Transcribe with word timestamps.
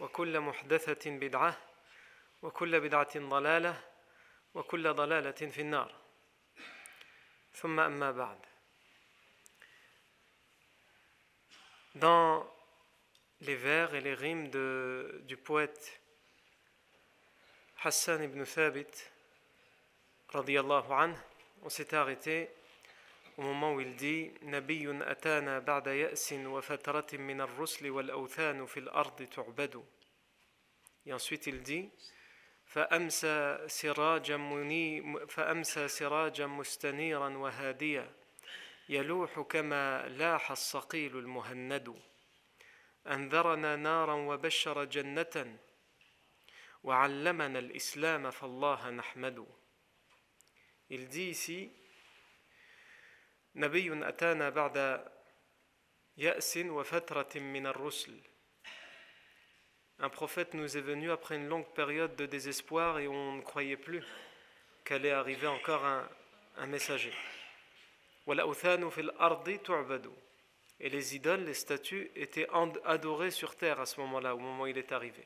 وكل 0.00 0.40
محدثة 0.40 1.10
بدعة 1.10 1.58
وكل 2.42 2.80
بدعة 2.80 3.18
ضلالة 3.18 3.84
وكل 4.54 4.94
ضلالة 4.94 5.30
في 5.50 5.60
النار 5.60 5.94
ثم 7.52 7.80
أما 7.80 8.10
بعد 8.12 8.38
Dans 11.94 12.46
les 13.40 13.56
vers 13.56 13.94
et 13.94 14.00
les 14.00 14.14
rimes 14.14 14.50
de, 14.50 15.20
du 15.24 15.36
poète 15.36 16.00
Hassan 17.82 18.22
ibn 18.22 18.44
Thabit, 18.44 18.90
radiallahu 20.28 20.92
anhu, 20.92 21.16
on 21.62 21.68
s'était 21.68 21.96
arrêté 21.96 22.50
dit 23.38 24.42
نبي 24.42 25.10
أتانا 25.10 25.58
بعد 25.58 25.86
يأس 25.86 26.32
وفترة 26.32 27.06
من 27.12 27.40
الرسل 27.40 27.90
والأوثان 27.90 28.66
في 28.66 28.80
الأرض 28.80 29.22
تعبد. 29.22 29.84
Il 31.06 31.62
dit 31.62 31.88
فأمسى 32.66 33.58
سراجا 33.66 34.36
مني 34.36 35.26
فأمسى 35.26 35.88
سراجا 35.88 36.46
مستنيرا 36.46 37.28
وهاديا. 37.36 38.10
يلوح 38.88 39.40
كما 39.40 40.08
لاح 40.08 40.50
الصقيل 40.50 41.18
المهند. 41.18 41.94
أنذرنا 43.06 43.76
نارا 43.76 44.14
وبشر 44.14 44.84
جنة. 44.84 45.58
وعلمنا 46.82 47.58
الإسلام 47.58 48.30
فالله 48.30 48.90
نحمد. 48.90 49.46
Ici 50.90 51.77
نبي 53.55 54.07
أتانا 54.09 54.49
بعد 54.49 55.05
يأس 56.17 56.57
وفترة 56.57 57.39
من 57.39 57.67
الرسل 57.67 58.19
Un 59.99 60.09
prophète 60.09 60.53
nous 60.53 60.75
est 60.75 60.81
venu 60.81 61.11
après 61.11 61.35
une 61.35 61.47
longue 61.47 61.71
période 61.75 62.15
de 62.15 62.25
désespoir 62.25 62.99
et 62.99 63.07
on 63.07 63.33
ne 63.33 63.41
croyait 63.41 63.77
plus 63.77 64.03
qu'allait 64.83 65.11
arriver 65.11 65.47
encore 65.47 65.85
un, 65.85 66.09
un 66.57 66.65
messager. 66.65 67.13
Et 70.79 70.89
les 70.89 71.15
idoles, 71.15 71.43
les 71.45 71.53
statues 71.53 72.11
étaient 72.15 72.47
adorées 72.85 73.31
sur 73.31 73.55
terre 73.55 73.79
à 73.79 73.85
ce 73.85 73.99
moment-là, 74.01 74.35
au 74.35 74.39
moment 74.39 74.63
où 74.63 74.67
il 74.67 74.77
est 74.77 74.91
arrivé. 74.91 75.25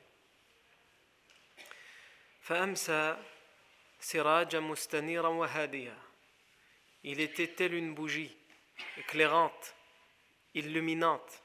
Il 7.04 7.20
était 7.20 7.48
tel 7.48 7.74
une 7.74 7.94
bougie 7.94 8.36
éclairante, 8.96 9.74
illuminante 10.54 11.42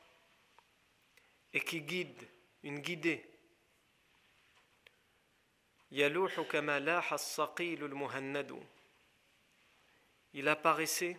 et 1.53 1.59
qui 1.59 1.81
guide 1.81 2.27
une 2.63 2.79
guidée. 2.79 3.25
Il 10.33 10.47
apparaissait 10.47 11.17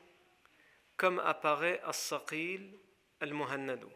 comme 0.97 1.19
apparaît 1.21 1.81
as-saqil 1.85 2.79
al-muhannadu. 3.21 3.87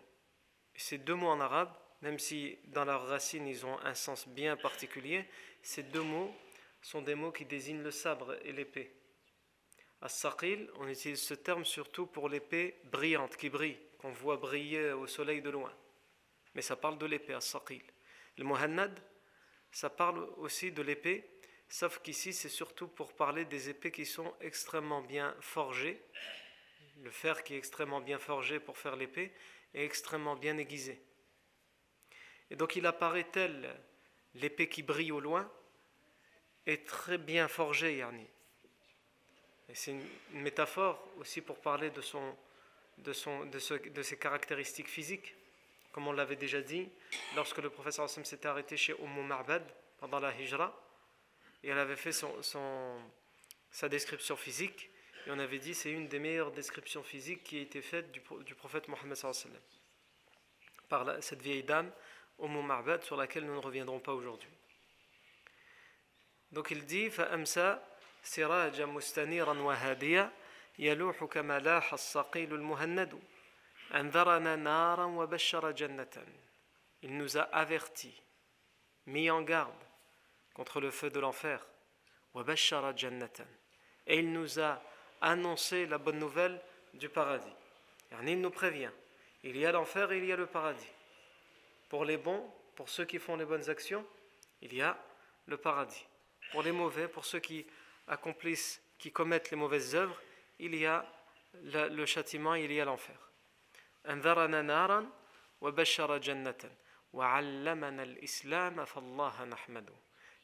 Ces 0.74 0.98
deux 0.98 1.14
mots 1.14 1.28
en 1.28 1.41
arabe, 1.41 1.72
même 2.00 2.19
si 2.19 2.59
dans 2.64 2.84
leur 2.84 3.06
racine 3.06 3.47
ils 3.47 3.66
ont 3.66 3.78
un 3.80 3.94
sens 3.94 4.26
bien 4.26 4.56
particulier, 4.56 5.28
ces 5.62 5.82
deux 5.82 6.03
mots 6.03 6.34
sont 6.80 7.03
des 7.03 7.14
mots 7.14 7.30
qui 7.30 7.44
désignent 7.44 7.82
le 7.82 7.91
sabre 7.91 8.36
et 8.44 8.53
l'épée. 8.53 9.02
As-saqil, 10.03 10.69
on 10.77 10.89
utilise 10.89 11.23
ce 11.23 11.35
terme 11.35 11.65
surtout 11.65 12.07
pour 12.07 12.29
l'épée 12.29 12.77
brillante, 12.85 13.37
qui 13.37 13.49
brille, 13.49 13.79
qu'on 13.99 14.13
voit 14.13 14.37
briller 14.37 14.93
au 14.93 15.07
soleil 15.07 15.41
de 15.41 15.51
loin 15.51 15.73
mais 16.55 16.63
ça 16.63 16.77
parle 16.77 16.99
de 16.99 17.07
l'épée, 17.07 17.35
as-saqil. 17.35 17.83
Le 18.37 18.45
muhannad, 18.45 18.99
ça 19.71 19.91
parle 19.91 20.21
aussi 20.37 20.73
de 20.73 20.83
l'épée, 20.83 21.25
sauf 21.69 22.01
qu'ici 22.01 22.33
c'est 22.33 22.49
surtout 22.49 22.89
pour 22.89 23.15
parler 23.15 23.45
des 23.45 23.71
épées 23.71 23.91
qui 23.91 24.07
sont 24.07 24.35
extrêmement 24.41 25.03
bien 25.03 25.35
forgées. 25.41 26.03
Le 27.03 27.11
fer 27.11 27.43
qui 27.43 27.55
est 27.55 27.59
extrêmement 27.59 28.01
bien 28.01 28.19
forgé 28.19 28.61
pour 28.61 28.77
faire 28.79 28.97
l'épée 28.97 29.33
est 29.75 29.84
extrêmement 29.84 30.37
bien 30.37 30.59
aiguisé. 30.59 31.03
Et 32.51 32.57
donc 32.57 32.77
il 32.77 32.87
apparaît 32.87 33.29
tel 33.33 33.75
l'épée 34.34 34.69
qui 34.69 34.83
brille 34.83 35.13
au 35.13 35.21
loin 35.21 35.51
est 36.67 36.87
très 36.87 37.19
bien 37.19 37.49
forgée, 37.49 37.97
Yarni. 37.97 38.29
Et 39.69 39.75
c'est 39.75 39.91
une, 39.91 40.06
métaphore 40.41 41.06
aussi 41.19 41.41
pour 41.41 41.59
parler 41.59 41.90
de, 41.90 42.02
son, 42.02 42.35
de, 43.00 43.13
son, 43.13 43.46
de, 43.46 43.59
ce, 43.59 43.74
de 43.74 44.02
ses 44.02 44.18
caractéristiques 44.18 44.90
physiques 44.90 45.35
comme 45.97 46.08
on 46.08 46.11
l'avait 46.11 46.35
déjà 46.35 46.61
dit, 46.61 46.88
lorsque 47.35 47.58
le 47.58 47.72
professeur 47.72 48.05
Hassan 48.05 48.23
s'était 48.23 48.47
arrêté 48.47 48.78
chez 48.78 48.94
Umm 49.02 49.26
Ma'bad 49.26 49.64
pendant 49.97 50.20
la 50.20 50.32
Hijra, 50.32 50.72
et 51.64 51.70
elle 51.70 51.79
avait 51.79 51.96
fait 51.96 52.11
son, 52.11 52.40
son, 52.44 53.02
sa 53.72 53.90
description 53.90 54.35
physique, 54.35 54.91
et 55.26 55.32
on 55.32 55.40
avait 55.40 55.58
dit 55.58 55.73
c'est 55.73 55.91
une 55.91 56.08
des 56.08 56.20
meilleures 56.20 56.52
descriptions 56.52 57.02
physiques 57.02 57.44
qui 57.44 57.58
a 57.58 57.61
été 57.61 57.82
faite 57.82 58.11
du, 58.11 58.22
du 58.46 58.53
prophète 58.53 58.88
Mohammed 58.88 59.17
par 60.88 61.03
la, 61.03 61.20
cette 61.20 61.41
vieille 61.41 61.64
dame, 61.64 61.91
Umm 62.38 62.64
Ma'bad, 62.64 63.02
sur 63.02 63.17
laquelle 63.17 63.46
nous 63.47 63.55
ne 63.55 63.66
reviendrons 63.66 63.99
pas 63.99 64.14
aujourd'hui. 64.14 64.52
Donc 66.52 66.70
il 66.70 66.85
dit 66.85 67.09
فأمسى 67.09 67.79
سراجا 68.23 68.85
مستنيرا 68.85 69.59
وهاديا 69.59 70.32
يلوح 70.79 71.23
كما 71.23 71.59
لاح 71.59 71.94
الصقيل 71.94 72.53
المهند 72.53 73.20
il 77.02 77.17
nous 77.17 77.38
a 77.38 77.41
avertis, 77.53 78.22
mis 79.05 79.32
en 79.32 79.41
garde 79.41 79.73
contre 80.53 80.82
le 80.82 80.91
feu 80.91 81.09
de 81.09 81.20
l'enfer. 81.20 81.66
Et 84.05 84.20
il 84.20 84.34
nous 84.34 84.59
a 84.59 84.82
annoncé 85.22 85.85
la 85.85 85.97
bonne 85.97 86.20
nouvelle 86.20 86.61
du 86.94 87.08
paradis. 87.08 87.53
Il 88.26 88.41
nous 88.41 88.49
prévient. 88.49 88.91
Il 89.44 89.55
y 89.55 89.66
a 89.66 89.72
l'enfer 89.72 90.11
et 90.11 90.17
il 90.17 90.26
y 90.26 90.34
a 90.34 90.35
le 90.35 90.47
paradis. 90.47 90.91
Pour 91.90 92.03
les 92.03 92.17
bons, 92.17 92.46
pour 92.76 92.90
ceux 92.90 93.05
qui 93.05 93.20
font 93.20 93.38
les 93.38 93.46
bonnes 93.46 93.70
actions, 93.70 94.05
il 94.61 94.73
y 94.73 94.82
a 94.82 94.97
le 95.46 95.55
paradis. 95.58 96.05
Pour 96.52 96.61
les 96.61 96.73
mauvais, 96.73 97.08
pour 97.08 97.23
ceux 97.23 97.40
qui 97.40 97.66
accomplissent, 98.07 98.83
qui 98.99 99.13
commettent 99.13 99.51
les 99.51 99.57
mauvaises 99.57 99.95
œuvres, 99.95 100.21
il 100.59 100.75
y 100.75 100.87
a 100.87 101.04
le, 101.63 101.89
le 101.89 102.07
châtiment, 102.07 102.54
il 102.54 102.72
y 102.72 102.81
a 102.81 102.84
l'enfer. 102.84 103.31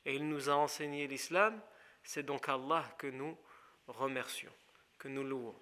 Et 0.04 0.14
il 0.14 0.28
nous 0.28 0.48
a 0.48 0.54
enseigné 0.54 1.06
l'islam, 1.06 1.60
c'est 2.02 2.22
donc 2.22 2.48
Allah 2.48 2.84
que 2.98 3.06
nous 3.06 3.36
remercions, 3.86 4.52
que 4.98 5.08
nous 5.08 5.24
louons. 5.24 5.56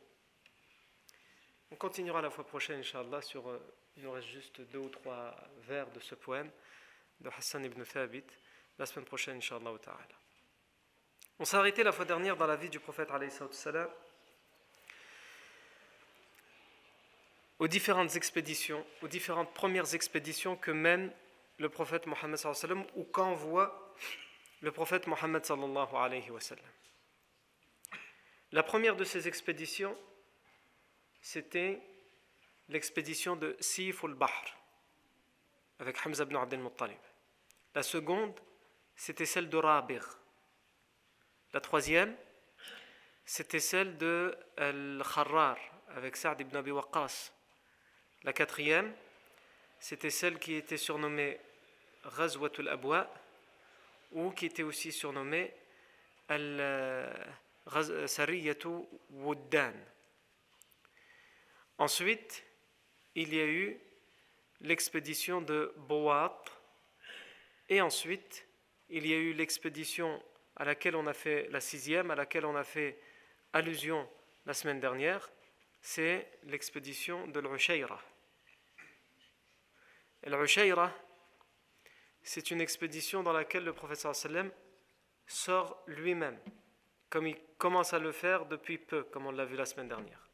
On 1.71 1.77
continuera 1.77 2.21
la 2.23 2.31
fois 2.31 2.47
prochaine, 2.47 2.81
Inch'Allah, 2.81 3.23
sur. 3.23 3.49
Euh, 3.49 3.59
il 3.97 4.03
nous 4.03 4.13
reste 4.13 4.29
juste 4.29 4.61
deux 4.61 4.79
ou 4.79 4.89
trois 4.91 5.35
vers 5.63 5.91
de 5.91 6.01
ce 6.01 6.15
poème 6.15 6.51
de 7.21 7.31
Hassan 7.31 7.65
ibn 7.65 7.83
Thabit. 7.83 8.27
La 8.79 8.85
semaine 8.85 9.07
prochaine, 9.07 9.39
Inch'Allah 9.39 9.73
ta'ala. 9.83 10.26
On 11.39 11.45
s'est 11.45 11.57
arrêté 11.57 11.83
la 11.83 11.93
fois 11.93 12.05
dernière 12.05 12.37
dans 12.37 12.47
la 12.47 12.57
vie 12.57 12.71
du 12.71 12.81
prophète, 12.81 13.11
salam, 13.51 13.89
aux 17.59 17.69
différentes 17.69 18.17
expéditions, 18.17 18.85
aux 19.03 19.09
différentes 19.09 19.53
premières 19.53 19.95
expéditions 19.95 20.57
que 20.57 20.71
mène 20.71 21.13
le 21.59 21.69
prophète 21.69 22.07
Mohammed 22.07 22.37
sallam 22.37 22.85
ou 22.95 23.05
qu'envoie 23.05 23.95
le 24.61 24.73
prophète 24.73 25.07
Mohammed 25.07 25.45
sallallahu 25.45 25.95
alayhi 25.95 26.31
wa 26.31 26.41
sallam. 26.41 26.65
La 28.53 28.63
première 28.63 28.97
de 28.97 29.05
ces 29.05 29.27
expéditions, 29.29 29.97
c'était 31.21 31.81
l'expédition 32.69 33.37
de 33.37 33.57
Sif 33.61 34.05
al-Bahr 34.05 34.45
avec 35.79 35.99
Hamza 36.05 36.25
ibn 36.25 36.37
Abdel 36.37 36.61
Muttalib. 36.61 36.99
La 37.75 37.83
seconde, 37.83 38.39
c'était 38.95 39.27
celle 39.27 39.49
de 39.49 39.57
Rabir. 39.57 40.19
La 41.57 41.63
troisième, 41.63 42.15
c'était 43.25 43.61
celle 43.61 43.97
de 43.97 44.37
Al-Kharrar 44.59 45.57
avec 45.97 46.15
Sa'd 46.15 46.43
ibn 46.43 46.55
Abi 46.55 46.71
Waqqas. 46.71 47.33
La 48.25 48.35
quatrième, 48.35 48.95
c'était 49.81 50.11
celle 50.11 50.39
qui 50.39 50.53
était 50.53 50.77
surnommée 50.77 51.41
Ghazwatul 52.19 52.69
Abwa 52.69 53.11
ou 54.13 54.33
qui 54.33 54.45
était 54.45 54.65
aussi 54.65 54.93
surnommée 54.93 55.51
Al-Sariyatu 56.29 58.69
Wuddan. 59.13 59.73
Ensuite, 61.79 62.45
il 63.15 63.35
y 63.35 63.41
a 63.41 63.47
eu 63.47 63.81
l'expédition 64.61 65.41
de 65.41 65.73
Boat 65.79 66.45
et 67.71 67.81
ensuite, 67.81 68.47
il 68.91 69.07
y 69.07 69.15
a 69.15 69.17
eu 69.17 69.33
l'expédition 69.33 70.23
à 70.57 70.65
laquelle 70.65 70.97
on 70.97 71.07
a 71.07 71.13
fait 71.13 71.49
la 71.51 71.61
sixième, 71.61 72.11
à 72.11 72.15
laquelle 72.15 72.47
on 72.47 72.57
a 72.57 72.65
fait 72.65 72.99
allusion 73.53 74.09
la 74.47 74.55
semaine 74.55 74.81
dernière, 74.81 75.31
c'est 75.81 76.27
l'expédition 76.45 77.27
de 77.29 77.41
l'Ushayra. 77.41 78.01
L'Ushayra, 80.25 80.93
c'est 82.23 82.51
une 82.51 82.61
expédition 82.61 83.23
dans 83.23 83.33
laquelle 83.33 83.65
le 83.65 83.73
professeur 83.73 84.17
sallam 84.17 84.51
sort 85.27 85.83
lui-même, 85.87 86.39
comme 87.11 87.27
il 87.27 87.37
commence 87.59 87.93
à 87.93 87.99
le 87.99 88.13
faire 88.13 88.47
depuis 88.47 88.79
peu, 88.79 89.05
comme 89.05 89.27
on 89.27 89.33
l'a 89.33 89.45
vu 89.45 89.57
la 89.57 89.67
semaine 89.67 89.89
dernière. 89.89 90.29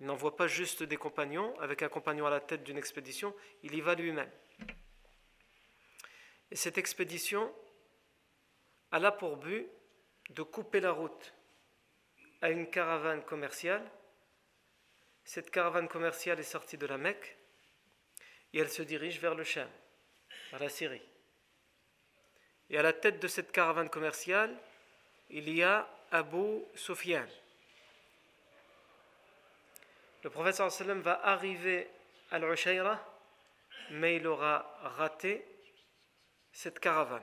Il 0.00 0.06
n'envoie 0.06 0.36
pas 0.36 0.46
juste 0.46 0.82
des 0.82 0.96
compagnons, 0.96 1.58
avec 1.60 1.82
un 1.82 1.88
compagnon 1.88 2.26
à 2.26 2.30
la 2.30 2.40
tête 2.40 2.62
d'une 2.62 2.76
expédition, 2.76 3.34
il 3.62 3.74
y 3.74 3.80
va 3.80 3.94
lui-même. 3.94 4.30
Et 6.50 6.56
cette 6.56 6.78
expédition, 6.78 7.52
a 8.92 9.12
pour 9.12 9.36
but 9.36 9.68
de 10.30 10.42
couper 10.42 10.80
la 10.80 10.92
route 10.92 11.34
à 12.42 12.50
une 12.50 12.68
caravane 12.68 13.22
commerciale. 13.22 13.84
Cette 15.24 15.50
caravane 15.50 15.88
commerciale 15.88 16.38
est 16.40 16.44
sortie 16.44 16.78
de 16.78 16.86
la 16.86 16.98
Mecque 16.98 17.36
et 18.52 18.58
elle 18.58 18.70
se 18.70 18.82
dirige 18.82 19.20
vers 19.20 19.34
le 19.34 19.44
Cham, 19.44 19.68
vers 20.50 20.60
la 20.60 20.68
Syrie. 20.68 21.02
Et 22.70 22.78
à 22.78 22.82
la 22.82 22.92
tête 22.92 23.20
de 23.20 23.28
cette 23.28 23.52
caravane 23.52 23.90
commerciale, 23.90 24.56
il 25.30 25.48
y 25.48 25.62
a 25.62 25.88
Abu 26.10 26.62
Sufyan. 26.74 27.26
Le 30.22 30.30
prophète 30.30 30.56
sallam 30.56 31.00
va 31.00 31.20
arriver 31.24 31.88
à 32.30 32.38
l'Ushayra, 32.38 33.00
mais 33.90 34.16
il 34.16 34.26
aura 34.26 34.78
raté 34.82 35.46
cette 36.52 36.80
caravane 36.80 37.22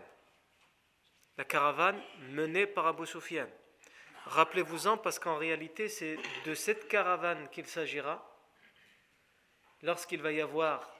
la 1.37 1.43
caravane 1.43 2.01
menée 2.29 2.67
par 2.67 2.87
Abu 2.87 3.05
Sufyan. 3.05 3.47
Rappelez-vous-en 4.25 4.97
parce 4.97 5.19
qu'en 5.19 5.37
réalité 5.37 5.89
c'est 5.89 6.17
de 6.45 6.53
cette 6.53 6.87
caravane 6.87 7.49
qu'il 7.49 7.67
s'agira 7.67 8.23
lorsqu'il 9.81 10.21
va 10.21 10.31
y 10.31 10.41
avoir 10.41 10.95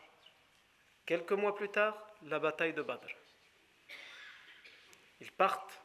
quelques 1.06 1.32
mois 1.32 1.56
plus 1.56 1.70
tard 1.70 1.98
la 2.24 2.40
bataille 2.40 2.74
de 2.74 2.82
Badr. 2.82 3.08
Ils 5.22 5.32
partent 5.32 5.82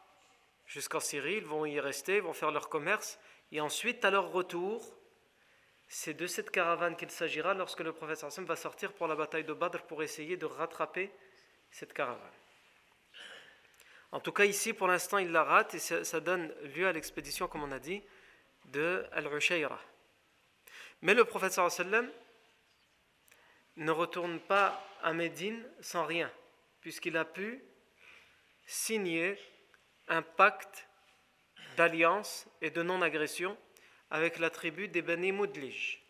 jusqu'en 0.66 1.00
Syrie, 1.00 1.36
ils 1.36 1.44
vont 1.44 1.64
y 1.64 1.78
rester, 1.78 2.16
ils 2.16 2.22
vont 2.22 2.32
faire 2.32 2.50
leur 2.50 2.68
commerce 2.68 3.18
et 3.52 3.60
ensuite 3.60 4.04
à 4.04 4.10
leur 4.10 4.32
retour 4.32 4.94
c'est 5.88 6.14
de 6.14 6.26
cette 6.26 6.50
caravane 6.50 6.96
qu'il 6.96 7.10
s'agira 7.10 7.54
lorsque 7.54 7.80
le 7.80 7.92
prophète 7.92 8.22
va 8.22 8.56
sortir 8.56 8.92
pour 8.92 9.06
la 9.06 9.16
bataille 9.16 9.44
de 9.44 9.54
Badr 9.54 9.82
pour 9.84 10.02
essayer 10.02 10.36
de 10.36 10.44
rattraper 10.44 11.10
cette 11.70 11.94
caravane. 11.94 12.37
En 14.10 14.20
tout 14.20 14.32
cas, 14.32 14.44
ici, 14.44 14.72
pour 14.72 14.88
l'instant, 14.88 15.18
il 15.18 15.30
la 15.30 15.44
rate 15.44 15.74
et 15.74 15.78
ça, 15.78 16.20
donne 16.20 16.52
lieu 16.74 16.86
à 16.86 16.92
l'expédition, 16.92 17.46
comme 17.46 17.62
on 17.62 17.72
a 17.72 17.78
dit, 17.78 18.02
de 18.66 19.04
Al-Ushayra. 19.12 19.80
Mais 21.02 21.14
le 21.14 21.24
prophète 21.24 21.52
sallam 21.52 22.10
ne 23.76 23.90
retourne 23.90 24.40
pas 24.40 24.82
à 25.02 25.12
Médine 25.12 25.62
sans 25.80 26.04
rien, 26.04 26.32
puisqu'il 26.80 27.16
a 27.16 27.24
pu 27.24 27.62
signer 28.66 29.38
un 30.08 30.22
pacte 30.22 30.88
d'alliance 31.76 32.46
et 32.60 32.70
de 32.70 32.82
non-agression 32.82 33.56
avec 34.10 34.38
la 34.38 34.50
tribu 34.50 34.88
des 34.88 35.02
Bani 35.02 35.32
Moudlij. 35.32 36.02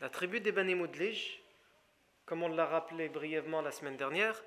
La 0.00 0.10
tribu 0.10 0.40
des 0.40 0.52
Bani 0.52 0.74
Moudlij, 0.74 1.40
comme 2.26 2.42
on 2.42 2.48
l'a 2.48 2.66
rappelé 2.66 3.08
brièvement 3.08 3.62
la 3.62 3.70
semaine 3.70 3.96
dernière, 3.96 4.42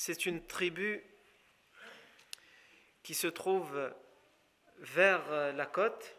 c'est 0.00 0.26
une 0.26 0.46
tribu 0.46 1.02
qui 3.02 3.14
se 3.14 3.26
trouve 3.26 3.92
vers 4.78 5.28
euh, 5.32 5.50
la 5.52 5.66
côte, 5.66 6.14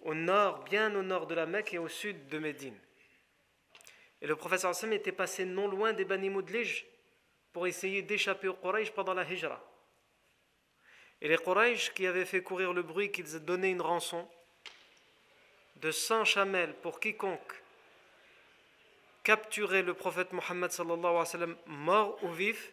au 0.00 0.12
nord, 0.12 0.64
bien 0.64 0.92
au 0.96 1.02
nord 1.04 1.28
de 1.28 1.36
la 1.36 1.46
Mecque 1.46 1.72
et 1.72 1.78
au 1.78 1.86
sud 1.86 2.26
de 2.26 2.40
Médine. 2.40 2.76
Et 4.20 4.26
le 4.26 4.34
professeur 4.34 4.70
Hassan 4.70 4.92
était 4.92 5.12
passé 5.12 5.44
non 5.44 5.68
loin 5.68 5.92
des 5.92 6.04
Bani 6.04 6.30
Moudlij 6.30 6.84
pour 7.52 7.68
essayer 7.68 8.02
d'échapper 8.02 8.48
aux 8.48 8.54
Quraysh 8.54 8.90
pendant 8.90 9.14
la 9.14 9.22
Hijra. 9.22 9.62
Et 11.20 11.28
les 11.28 11.38
Quraysh 11.38 11.94
qui 11.94 12.08
avaient 12.08 12.24
fait 12.24 12.42
courir 12.42 12.72
le 12.72 12.82
bruit 12.82 13.12
qu'ils 13.12 13.38
donnaient 13.44 13.70
une 13.70 13.80
rançon 13.80 14.28
de 15.76 15.92
100 15.92 16.24
chamelles 16.24 16.74
pour 16.74 16.98
quiconque 16.98 17.63
capturer 19.24 19.82
le 19.82 19.94
prophète 19.94 20.32
Mohammed 20.32 20.70
sallallahu 20.70 21.16
alayhi 21.16 21.50
wa 21.50 21.56
mort 21.66 22.22
ou 22.22 22.30
vif, 22.30 22.72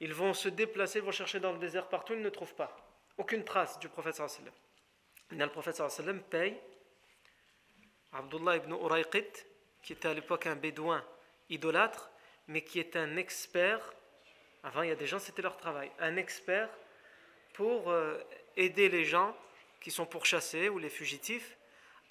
ils 0.00 0.12
vont 0.12 0.34
se 0.34 0.48
déplacer, 0.48 0.98
ils 0.98 1.04
vont 1.04 1.12
chercher 1.12 1.40
dans 1.40 1.52
le 1.52 1.58
désert 1.58 1.88
partout, 1.88 2.12
ils 2.12 2.20
ne 2.20 2.28
trouvent 2.28 2.54
pas 2.54 2.76
aucune 3.16 3.44
trace 3.44 3.78
du 3.78 3.88
prophète 3.88 4.16
sallallahu 4.16 4.52
sallam. 5.30 5.40
le 5.40 5.48
prophète 5.48 5.76
sallam 5.76 6.20
paye 6.22 6.58
Abdullah 8.12 8.56
ibn 8.56 8.72
Urayqit, 8.72 9.46
qui 9.82 9.92
était 9.92 10.08
à 10.08 10.14
l'époque 10.14 10.46
un 10.46 10.56
bédouin 10.56 11.04
idolâtre, 11.48 12.10
mais 12.48 12.62
qui 12.62 12.78
est 12.78 12.96
un 12.96 13.16
expert, 13.16 13.80
avant 14.62 14.82
il 14.82 14.88
y 14.88 14.92
a 14.92 14.96
des 14.96 15.06
gens, 15.06 15.18
c'était 15.18 15.42
leur 15.42 15.56
travail, 15.56 15.90
un 15.98 16.16
expert 16.16 16.68
pour 17.54 17.90
euh, 17.90 18.18
aider 18.56 18.88
les 18.88 19.04
gens 19.04 19.36
qui 19.80 19.90
sont 19.90 20.06
pourchassés 20.06 20.68
ou 20.68 20.78
les 20.78 20.90
fugitifs 20.90 21.56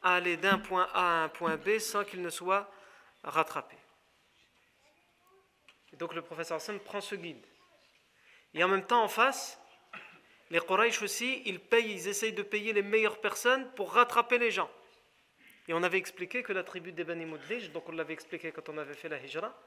à 0.02 0.16
aller 0.16 0.38
d'un 0.38 0.60
point 0.60 0.90
A 0.94 1.22
à 1.22 1.24
un 1.24 1.30
point 1.30 1.58
B 1.58 1.80
sans 1.80 2.04
qu'ils 2.04 2.22
ne 2.22 2.30
soient 2.30 2.70
rattraper. 3.24 3.78
Et 5.92 5.96
donc 5.96 6.14
le 6.14 6.22
professeur 6.22 6.58
Hassan 6.58 6.80
prend 6.80 7.02
ce 7.02 7.16
guide. 7.16 7.46
Et 8.54 8.64
en 8.64 8.68
même 8.68 8.86
temps, 8.86 9.04
en 9.04 9.08
face, 9.08 9.60
les 10.50 10.60
Quraysh 10.60 11.02
aussi, 11.02 11.42
ils 11.46 11.60
payent, 11.60 11.92
ils 11.92 12.08
essayent 12.08 12.34
de 12.34 12.44
payer 12.44 12.74
les 12.74 12.82
meilleures 12.82 13.22
personnes 13.22 13.70
pour 13.76 13.94
rattraper 13.94 14.38
les 14.38 14.52
gens. 14.52 14.70
Et 15.68 15.74
on 15.74 15.82
avait 15.82 15.98
expliqué 15.98 16.44
que 16.44 16.54
la 16.54 16.64
tribu 16.64 16.92
des 16.92 17.04
Bani 17.04 17.26
Moudlij, 17.26 17.72
donc 17.72 17.88
on 17.90 17.94
l'avait 17.94 18.14
expliqué 18.14 18.52
quand 18.52 18.70
on 18.70 18.78
avait 18.78 18.94
fait 18.94 19.10
la 19.10 19.18
Hijra, 19.18 19.58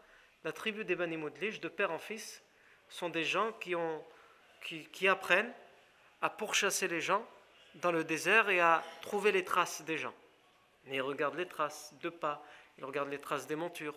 la 0.44 0.52
tribu 0.52 0.84
des 0.84 0.94
Bani 0.94 1.16
Moudlij, 1.16 1.60
de 1.60 1.68
père 1.68 1.90
en 1.90 1.98
fils, 1.98 2.42
sont 2.88 3.08
des 3.08 3.24
gens 3.24 3.52
qui, 3.54 3.74
ont, 3.74 4.04
qui, 4.62 4.84
qui 4.86 5.08
apprennent 5.08 5.52
à 6.20 6.30
pourchasser 6.30 6.86
les 6.86 7.00
gens 7.00 7.26
dans 7.76 7.92
le 7.92 8.04
désert 8.04 8.48
et 8.48 8.60
à 8.60 8.84
trouver 9.02 9.32
les 9.32 9.44
traces 9.44 9.82
des 9.82 9.98
gens. 9.98 10.14
Mais 10.84 10.96
ils 10.96 11.02
regardent 11.02 11.36
les 11.36 11.48
traces 11.48 11.94
de 12.00 12.10
pas, 12.10 12.44
ils 12.78 12.84
regardent 12.84 13.10
les 13.10 13.20
traces 13.20 13.46
des 13.46 13.56
montures. 13.56 13.96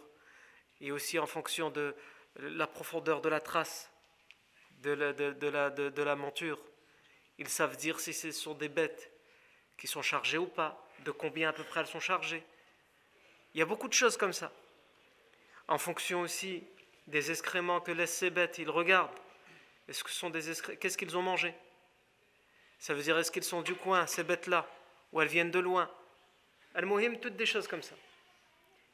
Et 0.82 0.92
aussi 0.92 1.20
en 1.20 1.26
fonction 1.26 1.70
de 1.70 1.96
la 2.38 2.68
profondeur 2.68 3.22
de 3.22 3.30
la 3.30 3.42
trace 3.42 3.92
de 4.82 4.92
la, 4.92 5.14
de, 5.14 6.02
la, 6.04 6.16
monture, 6.16 6.60
ils 7.38 7.50
savent 7.50 7.76
dire 7.76 8.00
si 8.00 8.14
ce 8.14 8.32
sont 8.32 8.54
des 8.54 8.70
bêtes 8.70 9.12
qui 9.78 9.88
sont 9.88 10.02
chargées 10.02 10.38
ou 10.38 10.48
pas, 10.48 10.86
de 11.04 11.12
combien 11.12 11.50
à 11.50 11.54
peu 11.54 11.64
près 11.64 11.82
elles 11.82 11.88
sont 11.88 12.00
chargées. 12.00 12.44
Il 13.54 13.60
y 13.60 13.62
a 13.62 13.66
beaucoup 13.66 13.88
de 13.88 13.94
choses 13.94 14.18
comme 14.18 14.34
ça. 14.34 14.52
En 15.68 15.78
fonction 15.78 16.22
aussi 16.22 16.64
des 17.08 17.32
excréments 17.32 17.82
que 17.82 17.92
laissent 17.92 18.16
ces 18.16 18.30
bêtes, 18.30 18.58
ils 18.58 18.70
regardent. 18.70 19.16
Est-ce 19.88 20.04
que 20.04 20.12
sont 20.12 20.30
des 20.30 20.42
Qu'est-ce 20.80 20.98
qu'ils 20.98 21.18
ont 21.18 21.22
mangé? 21.22 21.54
Ça 22.80 22.94
veut 22.94 23.02
dire 23.02 23.18
est-ce 23.18 23.32
qu'ils 23.32 23.44
sont 23.44 23.62
du 23.62 23.76
coin, 23.76 24.08
ces 24.08 24.24
bêtes-là, 24.24 24.66
ou 25.12 25.22
elles 25.22 25.28
viennent 25.28 25.52
de 25.52 25.60
loin? 25.60 25.90
Al-Muhim, 26.76 27.18
toutes 27.20 27.36
des 27.36 27.46
choses 27.46 27.68
comme 27.68 27.82
ça. 27.82 27.96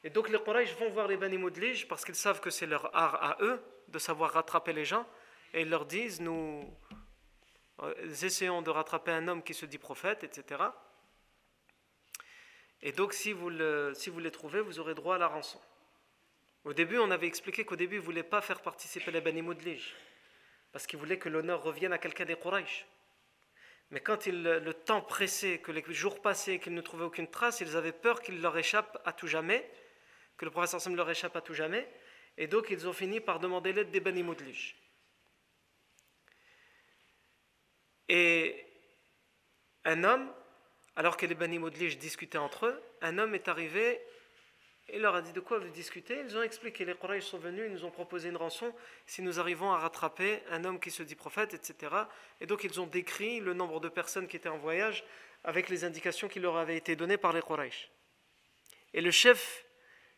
Et 0.05 0.11
donc 0.11 0.29
les 0.29 0.37
Quraysh 0.39 0.75
vont 0.77 0.91
voir 0.91 1.07
les 1.07 1.17
Bani 1.17 1.39
Moudlij 1.39 1.87
parce 1.87 2.05
qu'ils 2.05 2.13
savent 2.13 2.39
que 2.39 2.51
c'est 2.51 2.67
leur 2.67 2.95
art 2.95 3.15
à 3.15 3.37
eux 3.41 3.59
de 3.87 3.97
savoir 3.97 4.33
rattraper 4.33 4.71
les 4.71 4.85
gens. 4.85 5.03
Et 5.51 5.61
ils 5.61 5.69
leur 5.69 5.87
disent, 5.87 6.21
nous 6.21 6.71
euh, 7.81 8.11
essayons 8.21 8.61
de 8.61 8.69
rattraper 8.69 9.11
un 9.11 9.27
homme 9.27 9.41
qui 9.41 9.55
se 9.55 9.65
dit 9.65 9.79
prophète, 9.79 10.23
etc. 10.23 10.63
Et 12.83 12.91
donc 12.91 13.13
si 13.13 13.33
vous, 13.33 13.49
le, 13.49 13.93
si 13.95 14.11
vous 14.11 14.19
les 14.19 14.29
trouvez, 14.29 14.61
vous 14.61 14.79
aurez 14.79 14.93
droit 14.93 15.15
à 15.15 15.17
la 15.17 15.27
rançon. 15.27 15.59
Au 16.65 16.73
début, 16.73 16.99
on 16.99 17.09
avait 17.09 17.25
expliqué 17.25 17.65
qu'au 17.65 17.75
début, 17.75 17.95
ils 17.95 18.01
ne 18.01 18.05
voulaient 18.05 18.21
pas 18.21 18.41
faire 18.41 18.61
participer 18.61 19.09
les 19.09 19.21
Bani 19.21 19.41
Moudlij 19.41 19.95
parce 20.71 20.85
qu'ils 20.85 20.99
voulaient 20.99 21.17
que 21.17 21.29
l'honneur 21.29 21.63
revienne 21.63 21.93
à 21.93 21.97
quelqu'un 21.97 22.25
des 22.25 22.35
Quraysh. 22.35 22.85
Mais 23.89 24.01
quand 24.01 24.27
le 24.27 24.71
temps 24.71 25.01
pressait, 25.01 25.57
que 25.57 25.71
les 25.71 25.83
jours 25.95 26.21
passaient 26.21 26.55
et 26.55 26.59
qu'ils 26.59 26.75
ne 26.75 26.81
trouvaient 26.81 27.05
aucune 27.05 27.27
trace, 27.27 27.61
ils 27.61 27.75
avaient 27.75 27.91
peur 27.91 28.21
qu'il 28.21 28.39
leur 28.39 28.55
échappe 28.55 29.01
à 29.03 29.11
tout 29.11 29.27
jamais, 29.27 29.67
que 30.37 30.45
le 30.45 30.51
professeur 30.51 30.81
Sam 30.81 30.95
leur 30.95 31.09
échappe 31.09 31.35
à 31.35 31.41
tout 31.41 31.53
jamais, 31.53 31.87
et 32.37 32.47
donc 32.47 32.67
ils 32.69 32.87
ont 32.87 32.93
fini 32.93 33.19
par 33.19 33.39
demander 33.39 33.73
l'aide 33.73 33.91
des 33.91 33.99
Bani 33.99 34.23
Moudlij. 34.23 34.75
Et 38.09 38.65
un 39.83 40.03
homme, 40.03 40.31
alors 40.95 41.17
que 41.17 41.25
les 41.25 41.35
Bani 41.35 41.59
Moudlij 41.59 41.97
discutaient 41.97 42.37
entre 42.37 42.67
eux, 42.67 42.83
un 43.01 43.17
homme 43.17 43.35
est 43.35 43.47
arrivé 43.47 44.01
il 44.93 45.01
leur 45.01 45.15
a 45.15 45.21
dit 45.21 45.33
de 45.33 45.39
quoi 45.39 45.57
vous 45.57 45.69
discutez? 45.69 46.19
Ils 46.19 46.37
ont 46.37 46.43
expliqué. 46.43 46.85
Les 46.85 46.93
Quraysh 46.93 47.23
sont 47.23 47.39
venus, 47.39 47.63
ils 47.65 47.73
nous 47.73 47.85
ont 47.85 47.91
proposé 47.91 48.29
une 48.29 48.37
rançon 48.37 48.73
si 49.07 49.21
nous 49.21 49.39
arrivons 49.39 49.71
à 49.71 49.79
rattraper 49.79 50.41
un 50.51 50.63
homme 50.63 50.79
qui 50.79 50.91
se 50.91 51.01
dit 51.01 51.15
prophète, 51.15 51.53
etc. 51.53 51.93
Et 52.39 52.45
donc 52.45 52.63
ils 52.63 52.79
ont 52.79 52.85
décrit 52.85 53.39
le 53.39 53.53
nombre 53.53 53.79
de 53.79 53.89
personnes 53.89 54.27
qui 54.27 54.37
étaient 54.37 54.49
en 54.49 54.59
voyage 54.59 55.03
avec 55.43 55.69
les 55.69 55.83
indications 55.85 56.27
qui 56.27 56.39
leur 56.39 56.57
avaient 56.57 56.77
été 56.77 56.95
données 56.95 57.17
par 57.17 57.33
les 57.33 57.41
Quraysh. 57.41 57.89
Et 58.93 59.01
le 59.01 59.11
chef 59.11 59.64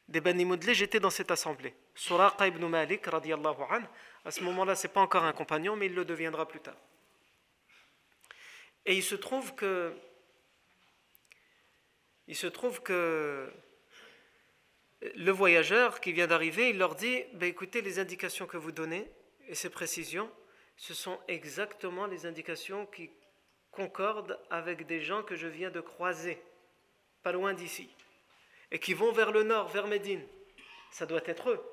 des 0.08 0.22
Bani 0.22 0.46
Mudlij 0.46 0.82
était 0.82 1.00
dans 1.00 1.10
cette 1.10 1.32
assemblée. 1.32 1.74
Suraqa 1.96 2.48
ibn 2.48 2.66
Malik, 2.66 3.06
radiallahu 3.06 3.62
anh. 3.70 3.88
À 4.24 4.32
ce 4.32 4.44
moment-là, 4.44 4.76
ce 4.76 4.88
n'est 4.88 4.94
pas 4.94 5.02
encore 5.02 5.24
un 5.24 5.34
compagnon, 5.34 5.76
mais 5.76 5.88
il 5.88 5.96
le 5.96 6.06
deviendra 6.06 6.48
plus 6.48 6.60
tard. 6.60 6.78
Et 8.86 8.96
il 8.96 9.04
se 9.04 9.16
trouve 9.16 9.54
que. 9.56 9.94
Il 12.28 12.36
se 12.36 12.48
trouve 12.48 12.82
que 12.82 13.52
le 15.02 15.32
voyageur 15.32 16.02
qui 16.02 16.12
vient 16.12 16.28
d'arriver, 16.28 16.70
il 16.70 16.78
leur 16.78 16.96
dit 16.96 17.24
ben 17.34 17.48
écoutez, 17.48 17.82
les 17.82 18.00
indications 18.00 18.48
que 18.48 18.58
vous 18.58 18.72
donnez 18.72 19.10
et 19.48 19.56
ces 19.56 19.70
précisions, 19.70 20.30
ce 20.76 20.94
sont 20.94 21.20
exactement 21.28 22.06
les 22.06 22.26
indications 22.26 22.86
qui 22.86 23.10
concordent 23.72 24.40
avec 24.50 24.86
des 24.88 25.02
gens 25.02 25.24
que 25.24 25.36
je 25.36 25.48
viens 25.48 25.70
de 25.70 25.80
croiser, 25.80 26.42
pas 27.24 27.32
loin 27.32 27.54
d'ici, 27.54 27.90
et 28.72 28.80
qui 28.80 28.94
vont 28.94 29.12
vers 29.12 29.32
le 29.32 29.44
nord, 29.44 29.68
vers 29.70 29.88
Médine. 29.88 30.26
Ça 30.92 31.06
doit 31.06 31.22
être 31.26 31.50
eux. 31.50 31.64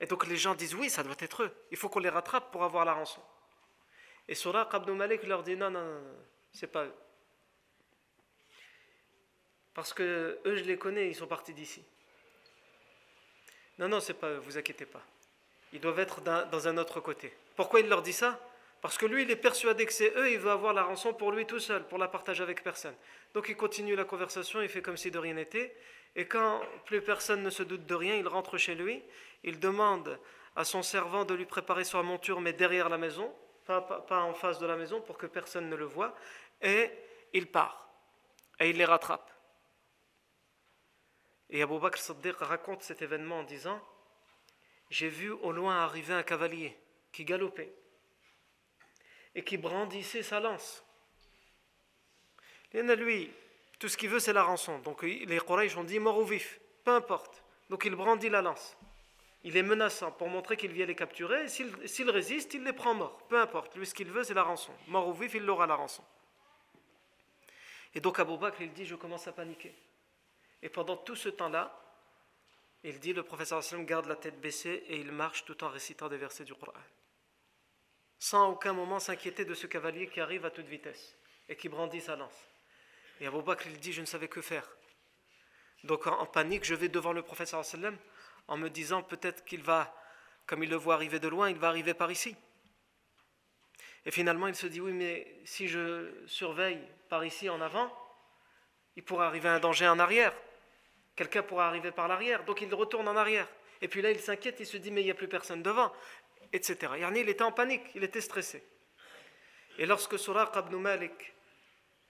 Et 0.00 0.06
donc 0.06 0.26
les 0.26 0.36
gens 0.36 0.54
disent 0.54 0.74
oui, 0.74 0.88
ça 0.88 1.02
doit 1.02 1.16
être 1.18 1.42
eux. 1.42 1.52
Il 1.70 1.76
faut 1.76 1.88
qu'on 1.88 1.98
les 2.00 2.08
rattrape 2.08 2.50
pour 2.50 2.64
avoir 2.64 2.84
la 2.84 2.94
rançon. 2.94 3.22
Et 4.28 4.34
Suraq 4.34 4.72
Abdou 4.72 4.94
Malik 4.94 5.24
leur 5.24 5.42
dit 5.42 5.56
non, 5.56 5.70
non, 5.70 5.84
non, 5.84 6.16
c'est 6.52 6.66
pas 6.66 6.84
eux. 6.84 6.94
Parce 9.74 9.92
que 9.92 10.40
eux, 10.44 10.56
je 10.56 10.64
les 10.64 10.78
connais, 10.78 11.08
ils 11.08 11.14
sont 11.14 11.26
partis 11.26 11.54
d'ici. 11.54 11.84
Non, 13.78 13.88
non, 13.88 14.00
c'est 14.00 14.14
pas 14.14 14.38
vous 14.38 14.58
inquiétez 14.58 14.86
pas. 14.86 15.02
Ils 15.72 15.80
doivent 15.80 16.00
être 16.00 16.20
dans 16.20 16.68
un 16.68 16.76
autre 16.78 17.00
côté. 17.00 17.32
Pourquoi 17.56 17.80
il 17.80 17.88
leur 17.88 18.02
dit 18.02 18.12
ça? 18.12 18.40
Parce 18.80 18.96
que 18.96 19.06
lui, 19.06 19.22
il 19.22 19.30
est 19.30 19.36
persuadé 19.36 19.84
que 19.84 19.92
c'est 19.92 20.16
eux, 20.16 20.30
il 20.30 20.38
veut 20.38 20.50
avoir 20.50 20.72
la 20.72 20.82
rançon 20.82 21.12
pour 21.12 21.32
lui 21.32 21.44
tout 21.44 21.60
seul, 21.60 21.86
pour 21.86 21.98
la 21.98 22.08
partager 22.08 22.42
avec 22.42 22.62
personne. 22.62 22.94
Donc 23.34 23.48
il 23.48 23.56
continue 23.56 23.94
la 23.94 24.04
conversation, 24.04 24.62
il 24.62 24.68
fait 24.68 24.80
comme 24.80 24.96
si 24.96 25.10
de 25.10 25.18
rien 25.18 25.34
n'était. 25.34 25.76
Et 26.16 26.26
quand 26.26 26.62
plus 26.86 27.02
personne 27.02 27.42
ne 27.42 27.50
se 27.50 27.62
doute 27.62 27.86
de 27.86 27.94
rien, 27.94 28.16
il 28.16 28.26
rentre 28.26 28.56
chez 28.56 28.74
lui, 28.74 29.02
il 29.44 29.60
demande 29.60 30.18
à 30.56 30.64
son 30.64 30.82
servant 30.82 31.24
de 31.24 31.34
lui 31.34 31.44
préparer 31.44 31.84
sa 31.84 32.02
monture, 32.02 32.40
mais 32.40 32.52
derrière 32.52 32.88
la 32.88 32.98
maison, 32.98 33.32
pas, 33.66 33.80
pas 33.82 34.22
en 34.22 34.34
face 34.34 34.58
de 34.58 34.66
la 34.66 34.76
maison, 34.76 35.00
pour 35.00 35.18
que 35.18 35.26
personne 35.26 35.68
ne 35.68 35.76
le 35.76 35.84
voie, 35.84 36.16
et 36.62 36.90
il 37.32 37.46
part. 37.46 37.88
Et 38.58 38.70
il 38.70 38.76
les 38.76 38.84
rattrape. 38.84 39.30
Et 41.50 41.62
Abu 41.62 41.78
Bakr 41.78 41.98
Siddiq 41.98 42.36
raconte 42.38 42.82
cet 42.82 43.02
événement 43.02 43.40
en 43.40 43.42
disant 43.44 43.80
J'ai 44.88 45.08
vu 45.08 45.30
au 45.30 45.52
loin 45.52 45.84
arriver 45.84 46.14
un 46.14 46.22
cavalier 46.22 46.76
qui 47.12 47.24
galopait 47.24 47.72
et 49.34 49.42
qui 49.44 49.56
brandissait 49.56 50.22
sa 50.22 50.40
lance. 50.40 50.84
Et 52.72 52.82
lui, 52.82 53.32
tout 53.78 53.88
ce 53.88 53.96
qu'il 53.96 54.08
veut, 54.08 54.20
c'est 54.20 54.32
la 54.32 54.42
rançon. 54.42 54.78
Donc 54.80 55.02
les 55.02 55.40
Quraysh 55.40 55.76
ont 55.76 55.84
dit 55.84 55.98
mort 55.98 56.18
ou 56.18 56.24
vif, 56.24 56.60
peu 56.84 56.92
importe. 56.92 57.42
Donc 57.68 57.84
il 57.84 57.94
brandit 57.94 58.28
la 58.28 58.42
lance. 58.42 58.76
Il 59.42 59.56
est 59.56 59.62
menaçant 59.62 60.12
pour 60.12 60.28
montrer 60.28 60.56
qu'il 60.56 60.72
vient 60.72 60.86
les 60.86 60.94
capturer. 60.94 61.48
S'il 61.48 62.10
résiste, 62.10 62.52
il 62.54 62.62
les 62.62 62.74
prend 62.74 62.94
morts. 62.94 63.26
Peu 63.28 63.40
importe. 63.40 63.74
Lui, 63.76 63.86
ce 63.86 63.94
qu'il 63.94 64.10
veut, 64.10 64.22
c'est 64.22 64.34
la 64.34 64.42
rançon. 64.42 64.72
Mort 64.86 65.08
ou 65.08 65.14
vif, 65.14 65.34
il 65.34 65.48
aura 65.48 65.66
la 65.66 65.76
rançon. 65.76 66.04
Et 67.94 68.00
donc 68.00 68.18
Abu 68.18 68.36
Bakr, 68.36 68.62
il 68.62 68.72
dit 68.72 68.84
Je 68.84 68.96
commence 68.96 69.26
à 69.26 69.32
paniquer. 69.32 69.74
Et 70.62 70.68
pendant 70.68 70.96
tout 70.96 71.16
ce 71.16 71.30
temps-là, 71.30 71.80
il 72.82 72.98
dit, 72.98 73.12
le 73.12 73.22
professeur 73.22 73.62
garde 73.84 74.06
la 74.06 74.16
tête 74.16 74.40
baissée 74.40 74.84
et 74.88 74.96
il 74.96 75.12
marche 75.12 75.44
tout 75.44 75.62
en 75.64 75.68
récitant 75.68 76.08
des 76.08 76.16
versets 76.16 76.44
du 76.44 76.54
Coran. 76.54 76.72
Sans 78.20 78.50
aucun 78.50 78.74
moment 78.74 79.00
s'inquiéter 79.00 79.46
de 79.46 79.54
ce 79.54 79.66
cavalier 79.66 80.06
qui 80.06 80.20
arrive 80.20 80.44
à 80.44 80.50
toute 80.50 80.66
vitesse 80.66 81.16
et 81.48 81.56
qui 81.56 81.70
brandit 81.70 82.02
sa 82.02 82.16
lance. 82.16 82.38
Et 83.18 83.26
Abu 83.26 83.40
Bakr, 83.42 83.66
il 83.66 83.80
dit, 83.80 83.94
je 83.94 84.02
ne 84.02 84.06
savais 84.06 84.28
que 84.28 84.42
faire. 84.42 84.68
Donc 85.84 86.06
en, 86.06 86.26
panique, 86.26 86.64
je 86.64 86.74
vais 86.74 86.90
devant 86.90 87.14
le 87.14 87.24
sallam 87.44 87.96
en 88.46 88.58
me 88.58 88.68
disant 88.68 89.02
peut-être 89.02 89.42
qu'il 89.46 89.62
va, 89.62 89.94
comme 90.46 90.62
il 90.62 90.68
le 90.68 90.76
voit 90.76 90.94
arriver 90.94 91.18
de 91.18 91.28
loin, 91.28 91.48
il 91.48 91.58
va 91.58 91.68
arriver 91.68 91.94
par 91.94 92.10
ici. 92.10 92.36
Et 94.04 94.10
finalement, 94.10 94.48
il 94.48 94.54
se 94.54 94.66
dit, 94.66 94.82
oui, 94.82 94.92
mais 94.92 95.40
si 95.46 95.66
je 95.66 96.12
surveille 96.26 96.80
par 97.08 97.24
ici 97.24 97.48
en 97.48 97.62
avant, 97.62 97.90
il 98.96 99.02
pourrait 99.02 99.26
arriver 99.26 99.48
un 99.48 99.60
danger 99.60 99.88
en 99.88 99.98
arrière. 99.98 100.34
Quelqu'un 101.16 101.42
pourra 101.42 101.68
arriver 101.68 101.90
par 101.90 102.06
l'arrière, 102.06 102.44
donc 102.44 102.60
il 102.60 102.74
retourne 102.74 103.08
en 103.08 103.16
arrière. 103.16 103.48
Et 103.80 103.88
puis 103.88 104.02
là, 104.02 104.10
il 104.10 104.20
s'inquiète, 104.20 104.60
il 104.60 104.66
se 104.66 104.76
dit, 104.76 104.90
mais 104.90 105.00
il 105.00 105.04
n'y 105.04 105.10
a 105.10 105.14
plus 105.14 105.28
personne 105.28 105.62
devant, 105.62 105.90
etc. 106.52 106.92
Yarni, 106.98 107.20
il 107.20 107.28
était 107.28 107.42
en 107.42 107.52
panique, 107.52 107.84
il 107.94 108.04
était 108.04 108.20
stressé. 108.20 108.64
Et 109.78 109.86
lorsque 109.86 110.18
Suraq 110.18 110.54
ibn 110.56 110.76
Malik 110.76 111.32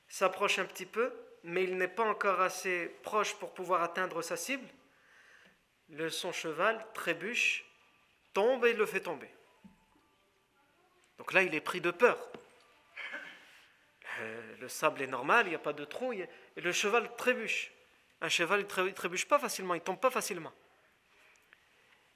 s'approche 0.08 0.58
un 0.58 0.64
petit 0.64 0.86
peu, 0.86 1.12
mais 1.44 1.64
il 1.64 1.76
n'est 1.76 1.88
pas 1.88 2.04
encore 2.04 2.40
assez 2.40 2.86
proche 3.02 3.34
pour 3.34 3.54
pouvoir 3.54 3.82
atteindre 3.82 4.22
sa 4.22 4.36
cible, 4.36 4.66
le, 5.88 6.10
son 6.10 6.32
cheval 6.32 6.84
trébuche, 6.94 7.64
tombe 8.32 8.64
et 8.64 8.72
le 8.72 8.86
fait 8.86 9.00
tomber. 9.00 9.30
Donc 11.18 11.32
là, 11.32 11.42
il 11.42 11.54
est 11.54 11.60
pris 11.60 11.80
de 11.80 11.90
peur. 11.90 12.18
Euh, 14.20 14.56
le 14.58 14.68
sable 14.68 15.02
est 15.02 15.06
normal, 15.06 15.46
il 15.46 15.50
n'y 15.50 15.54
a 15.54 15.60
pas 15.60 15.72
de 15.72 15.84
trou, 15.84 16.12
et 16.12 16.28
le 16.56 16.72
cheval 16.72 17.14
trébuche. 17.16 17.72
Un 18.20 18.28
cheval, 18.28 18.60
ne 18.60 18.90
trébuche 18.90 19.26
pas 19.26 19.38
facilement, 19.38 19.74
il 19.74 19.80
tombe 19.80 20.00
pas 20.00 20.10
facilement. 20.10 20.52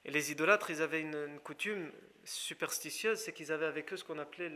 Et 0.05 0.11
les 0.11 0.31
idolâtres, 0.33 0.71
ils 0.71 0.83
avaient 0.83 1.01
une, 1.01 1.41
coutume 1.41 1.91
superstitieuse, 2.25 3.19
c'est 3.19 3.33
qu'ils 3.33 3.53
avaient 3.53 3.67
avec 3.67 3.93
eux 3.93 3.97
ce 3.97 4.05
qu'on 4.05 4.19
appelait 4.19 4.53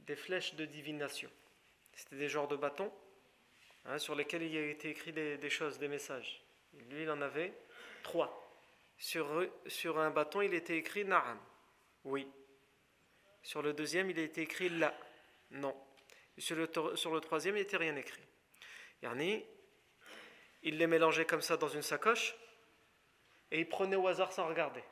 des 0.00 0.16
flèches 0.16 0.54
de 0.54 0.64
divination. 0.64 1.30
C'était 1.94 2.16
des 2.16 2.28
genres 2.28 2.48
de 2.48 2.56
bâtons 2.56 2.92
hein, 3.84 3.98
sur 3.98 4.14
lesquels 4.14 4.42
il 4.42 4.52
y 4.52 4.58
a 4.58 4.66
été 4.66 4.90
écrit 4.90 5.12
des, 5.12 5.50
choses, 5.50 5.78
des 5.78 5.88
messages. 5.88 6.42
lui, 6.90 7.02
il 7.02 7.10
en 7.10 7.20
avait 7.20 7.52
trois. 8.02 8.40
Sur, 8.98 9.48
sur 9.66 9.98
un 9.98 10.10
bâton, 10.10 10.40
il 10.40 10.54
était 10.54 10.76
écrit 10.76 11.04
Na'am, 11.04 11.38
oui. 12.04 12.28
Sur 13.42 13.62
le 13.62 13.72
deuxième, 13.72 14.10
il 14.10 14.18
été 14.18 14.42
écrit 14.42 14.70
La, 14.70 14.96
non. 15.50 15.76
sur 16.38 16.56
le, 16.56 16.68
sur 16.96 17.14
le 17.14 17.20
troisième, 17.20 17.56
il 17.56 17.60
n'était 17.60 17.76
rien 17.76 17.94
écrit. 17.96 18.22
Yani, 19.02 19.44
il 20.62 20.78
les 20.78 20.86
mélangeait 20.86 21.26
comme 21.26 21.42
ça 21.42 21.56
dans 21.56 21.68
une 21.68 21.82
sacoche 21.82 22.34
et 23.54 23.60
il 23.60 23.68
prenait 23.68 23.94
au 23.94 24.08
hasard 24.08 24.32
sans 24.32 24.48
regarder. 24.48 24.82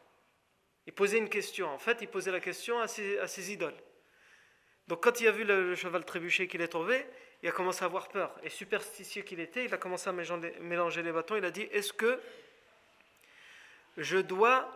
Il 0.87 0.93
posait 0.93 1.19
une 1.19 1.29
question. 1.29 1.69
En 1.69 1.79
fait, 1.79 1.99
il 2.01 2.07
posait 2.07 2.31
la 2.31 2.39
question 2.39 2.79
à 2.79 2.87
ses, 2.87 3.53
idoles. 3.53 3.75
Donc, 4.87 5.03
quand 5.03 5.21
il 5.21 5.27
a 5.27 5.33
vu 5.33 5.43
le, 5.43 5.75
cheval 5.75 6.05
trébucher 6.05 6.47
qu'il 6.47 6.61
est 6.61 6.69
tombé, 6.69 7.05
il 7.43 7.49
a 7.49 7.53
commencé 7.53 7.83
à 7.83 7.87
avoir 7.87 8.09
peur. 8.09 8.33
Et 8.45 8.49
superstitieux 8.49 9.23
qu'il 9.23 9.41
était, 9.41 9.65
il 9.65 9.75
a 9.75 9.79
commencé 9.79 10.09
à 10.09 10.13
mélanger 10.13 11.03
les 11.03 11.11
bâtons. 11.11 11.35
Il 11.35 11.45
a 11.45 11.51
dit 11.51 11.63
Est-ce 11.73 11.93
que 11.93 12.21
je 13.97 14.19
dois 14.19 14.71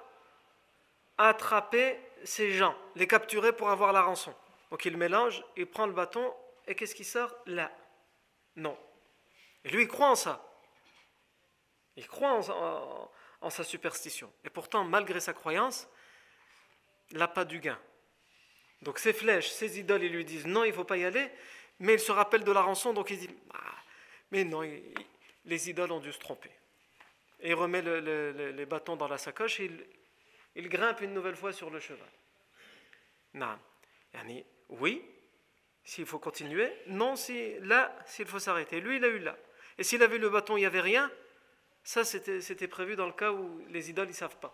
attraper 1.16 1.96
ces 2.24 2.50
gens, 2.50 2.76
les 2.96 3.06
capturer 3.06 3.52
pour 3.52 3.70
avoir 3.70 3.92
la 3.92 4.02
rançon? 4.02 4.34
Donc, 4.72 4.84
il 4.84 4.96
mélange, 4.96 5.44
il 5.56 5.66
prend 5.66 5.86
le 5.86 5.92
bâton, 5.92 6.34
et 6.66 6.74
qu'est-ce 6.74 6.96
qui 6.96 7.04
sort? 7.04 7.32
Là. 7.46 7.70
Non. 8.56 8.76
Et 9.64 9.68
lui, 9.68 9.82
il 9.82 9.88
croit 9.88 10.08
en 10.08 10.16
ça. 10.16 10.44
Il 11.94 12.08
croit 12.08 12.32
en, 12.32 13.10
sa 13.50 13.64
superstition. 13.64 14.32
Et 14.44 14.50
pourtant, 14.50 14.84
malgré 14.84 15.20
sa 15.20 15.32
croyance, 15.32 15.88
il 17.10 17.18
n'a 17.18 17.28
pas 17.28 17.44
du 17.44 17.60
gain. 17.60 17.78
Donc 18.82 18.98
ses 18.98 19.12
flèches, 19.12 19.50
ses 19.50 19.78
idoles, 19.78 20.04
ils 20.04 20.12
lui 20.12 20.24
disent 20.24 20.46
non, 20.46 20.64
il 20.64 20.70
ne 20.70 20.74
faut 20.74 20.84
pas 20.84 20.96
y 20.96 21.04
aller, 21.04 21.30
mais 21.78 21.94
il 21.94 22.00
se 22.00 22.12
rappelle 22.12 22.44
de 22.44 22.52
la 22.52 22.62
rançon, 22.62 22.92
donc 22.92 23.10
il 23.10 23.18
dit 23.18 23.30
ah, 23.54 23.74
Mais 24.30 24.44
non, 24.44 24.62
les 25.44 25.70
idoles 25.70 25.92
ont 25.92 26.00
dû 26.00 26.12
se 26.12 26.18
tromper. 26.18 26.50
Et 27.40 27.50
il 27.50 27.54
remet 27.54 27.82
les 27.82 28.66
bâtons 28.66 28.96
dans 28.96 29.08
la 29.08 29.18
sacoche 29.18 29.60
et 29.60 29.70
il, 30.54 30.68
grimpe 30.68 31.02
une 31.02 31.12
nouvelle 31.12 31.36
fois 31.36 31.52
sur 31.52 31.70
le 31.70 31.80
cheval. 31.80 32.08
Non. 33.34 33.58
Oui, 34.70 35.04
s'il 35.84 36.06
faut 36.06 36.18
continuer. 36.18 36.72
Non, 36.86 37.14
si, 37.14 37.58
là, 37.60 37.94
s'il 38.06 38.26
faut 38.26 38.38
s'arrêter. 38.38 38.80
Lui, 38.80 38.96
il 38.96 39.04
a 39.04 39.08
eu 39.08 39.18
là. 39.18 39.36
Et 39.76 39.84
s'il 39.84 40.02
avait 40.02 40.16
le 40.16 40.30
bâton, 40.30 40.56
il 40.56 40.60
n'y 40.60 40.66
avait 40.66 40.80
rien. 40.80 41.10
Ça, 41.86 42.02
c'était 42.02 42.66
prévu 42.66 42.96
dans 42.96 43.06
le 43.06 43.12
cas 43.12 43.30
où 43.30 43.64
les 43.68 43.90
idoles, 43.90 44.08
ils 44.08 44.10
ne 44.10 44.16
savent 44.16 44.38
pas. 44.38 44.52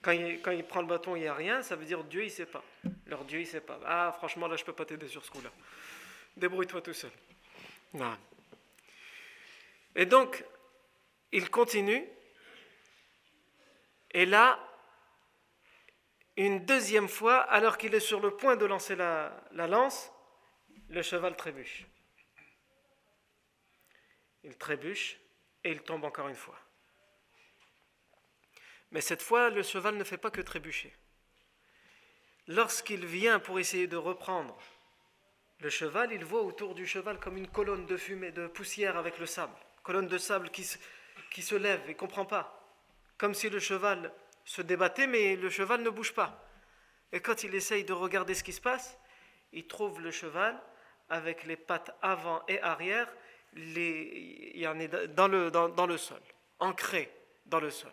Quand 0.00 0.12
il, 0.12 0.64
prend 0.64 0.80
le 0.80 0.86
bâton, 0.86 1.16
il 1.16 1.22
n'y 1.22 1.26
a 1.26 1.34
rien, 1.34 1.60
ça 1.60 1.74
veut 1.74 1.84
dire 1.84 2.04
Dieu, 2.04 2.22
il 2.22 2.26
ne 2.26 2.30
sait 2.30 2.46
pas. 2.46 2.62
Leur 3.06 3.24
Dieu, 3.24 3.40
il 3.40 3.46
ne 3.46 3.48
sait 3.48 3.60
pas. 3.60 3.80
Ah, 3.84 4.14
franchement, 4.16 4.46
là, 4.46 4.54
je 4.54 4.62
ne 4.62 4.66
peux 4.66 4.72
pas 4.72 4.84
t'aider 4.84 5.08
sur 5.08 5.24
ce 5.24 5.30
coup-là. 5.32 5.50
Débrouille-toi 6.36 6.82
tout 6.82 6.92
seul. 6.92 7.10
Non. 7.94 8.16
Et 9.96 10.06
donc, 10.06 10.44
il 11.32 11.50
continue. 11.50 12.06
Et 14.12 14.24
là, 14.24 14.60
une 16.36 16.64
deuxième 16.64 17.08
fois, 17.08 17.40
alors 17.40 17.76
qu'il 17.76 17.92
est 17.92 17.98
sur 17.98 18.20
le 18.20 18.30
point 18.30 18.54
de 18.54 18.66
lancer 18.66 18.94
la, 18.94 19.32
lance, 19.50 20.12
le 20.90 21.02
cheval 21.02 21.36
trébuche. 21.36 21.86
Il 24.44 24.56
trébuche 24.56 25.18
et 25.66 25.72
il 25.72 25.82
tombe 25.82 26.04
encore 26.04 26.28
une 26.28 26.36
fois. 26.36 26.58
Mais 28.92 29.00
cette 29.00 29.22
fois, 29.22 29.50
le 29.50 29.62
cheval 29.62 29.96
ne 29.96 30.04
fait 30.04 30.16
pas 30.16 30.30
que 30.30 30.40
trébucher. 30.40 30.94
Lorsqu'il 32.46 33.04
vient 33.04 33.40
pour 33.40 33.58
essayer 33.58 33.88
de 33.88 33.96
reprendre 33.96 34.56
le 35.58 35.68
cheval, 35.68 36.12
il 36.12 36.24
voit 36.24 36.42
autour 36.42 36.74
du 36.76 36.86
cheval 36.86 37.18
comme 37.18 37.36
une 37.36 37.48
colonne 37.48 37.86
de 37.86 37.96
fumée, 37.96 38.30
de 38.30 38.46
poussière 38.46 38.96
avec 38.96 39.18
le 39.18 39.26
sable. 39.26 39.56
Colonne 39.82 40.06
de 40.06 40.18
sable 40.18 40.50
qui 40.50 40.62
se, 40.62 40.78
qui 41.32 41.42
se 41.42 41.56
lève 41.56 41.82
et 41.86 41.94
ne 41.94 41.98
comprend 41.98 42.26
pas. 42.26 42.62
Comme 43.18 43.34
si 43.34 43.50
le 43.50 43.58
cheval 43.58 44.12
se 44.44 44.62
débattait, 44.62 45.08
mais 45.08 45.34
le 45.34 45.50
cheval 45.50 45.82
ne 45.82 45.90
bouge 45.90 46.14
pas. 46.14 46.48
Et 47.10 47.20
quand 47.20 47.42
il 47.42 47.54
essaye 47.54 47.84
de 47.84 47.92
regarder 47.92 48.34
ce 48.34 48.44
qui 48.44 48.52
se 48.52 48.60
passe, 48.60 48.96
il 49.52 49.66
trouve 49.66 50.00
le 50.00 50.12
cheval 50.12 50.60
avec 51.08 51.44
les 51.44 51.56
pattes 51.56 51.96
avant 52.02 52.44
et 52.46 52.60
arrière, 52.60 53.12
il 53.56 54.58
y 54.58 54.66
en 54.66 54.78
est 54.78 54.88
dans 54.88 55.28
le, 55.28 55.50
dans, 55.50 55.68
dans 55.68 55.86
le 55.86 55.96
sol, 55.96 56.20
ancré 56.58 57.10
dans 57.46 57.60
le 57.60 57.70
sol. 57.70 57.92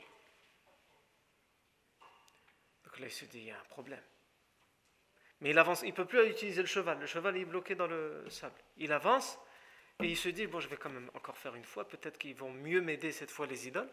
Donc 2.86 3.00
là, 3.00 3.08
il 3.08 3.12
se 3.12 3.26
dit, 3.26 3.40
il 3.40 3.46
y 3.46 3.52
a 3.52 3.60
un 3.60 3.66
problème. 3.66 4.04
Mais 5.42 5.50
il 5.50 5.60
avance, 5.60 5.82
il 5.82 5.90
ne 5.90 5.94
peut 5.94 6.06
plus 6.06 6.26
utiliser 6.30 6.62
le 6.62 6.68
cheval. 6.68 7.00
Le 7.00 7.06
cheval 7.06 7.36
est 7.36 7.46
bloqué 7.46 7.76
dans 7.76 7.88
le 7.88 8.30
sable. 8.30 8.56
Il 8.78 8.94
avance 8.94 9.38
et 10.00 10.06
il 10.06 10.18
se 10.18 10.30
dit, 10.30 10.48
bon, 10.48 10.60
je 10.60 10.68
vais 10.68 10.78
quand 10.78 10.90
même 10.90 11.10
encore 11.14 11.38
faire 11.38 11.56
une 11.56 11.66
fois, 11.66 11.88
peut-être 11.88 12.18
qu'ils 12.18 12.36
vont 12.36 12.52
mieux 12.52 12.82
m'aider 12.82 13.12
cette 13.12 13.32
fois 13.32 13.46
les 13.46 13.68
idoles. 13.68 13.90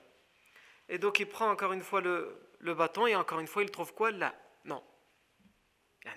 Et 0.89 0.99
donc 0.99 1.19
il 1.21 1.27
prend 1.27 1.51
encore 1.51 1.73
une 1.73 1.83
fois 1.83 2.01
le, 2.01 2.51
bâton 2.61 3.07
et 3.07 3.15
encore 3.15 3.41
une 3.41 3.47
fois 3.47 3.63
il 3.63 3.71
trouve 3.71 3.95
quoi? 3.95 4.11
Là. 4.11 4.35
Non. 4.65 4.83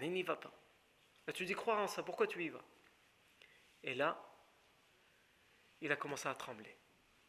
Il 0.02 0.12
n'y 0.12 0.24
va 0.24 0.36
pas. 0.36 0.52
Là, 1.28 1.34
tu 1.34 1.46
dis 1.46 1.54
croire 1.54 1.80
en 1.80 1.88
ça, 1.88 2.04
pourquoi 2.04 2.28
tu 2.28 2.44
y 2.44 2.50
vas? 2.50 2.64
Et 3.84 3.94
là, 3.94 4.20
il 5.84 5.92
a 5.92 5.96
commencé 5.96 6.28
à 6.28 6.34
trembler. 6.34 6.76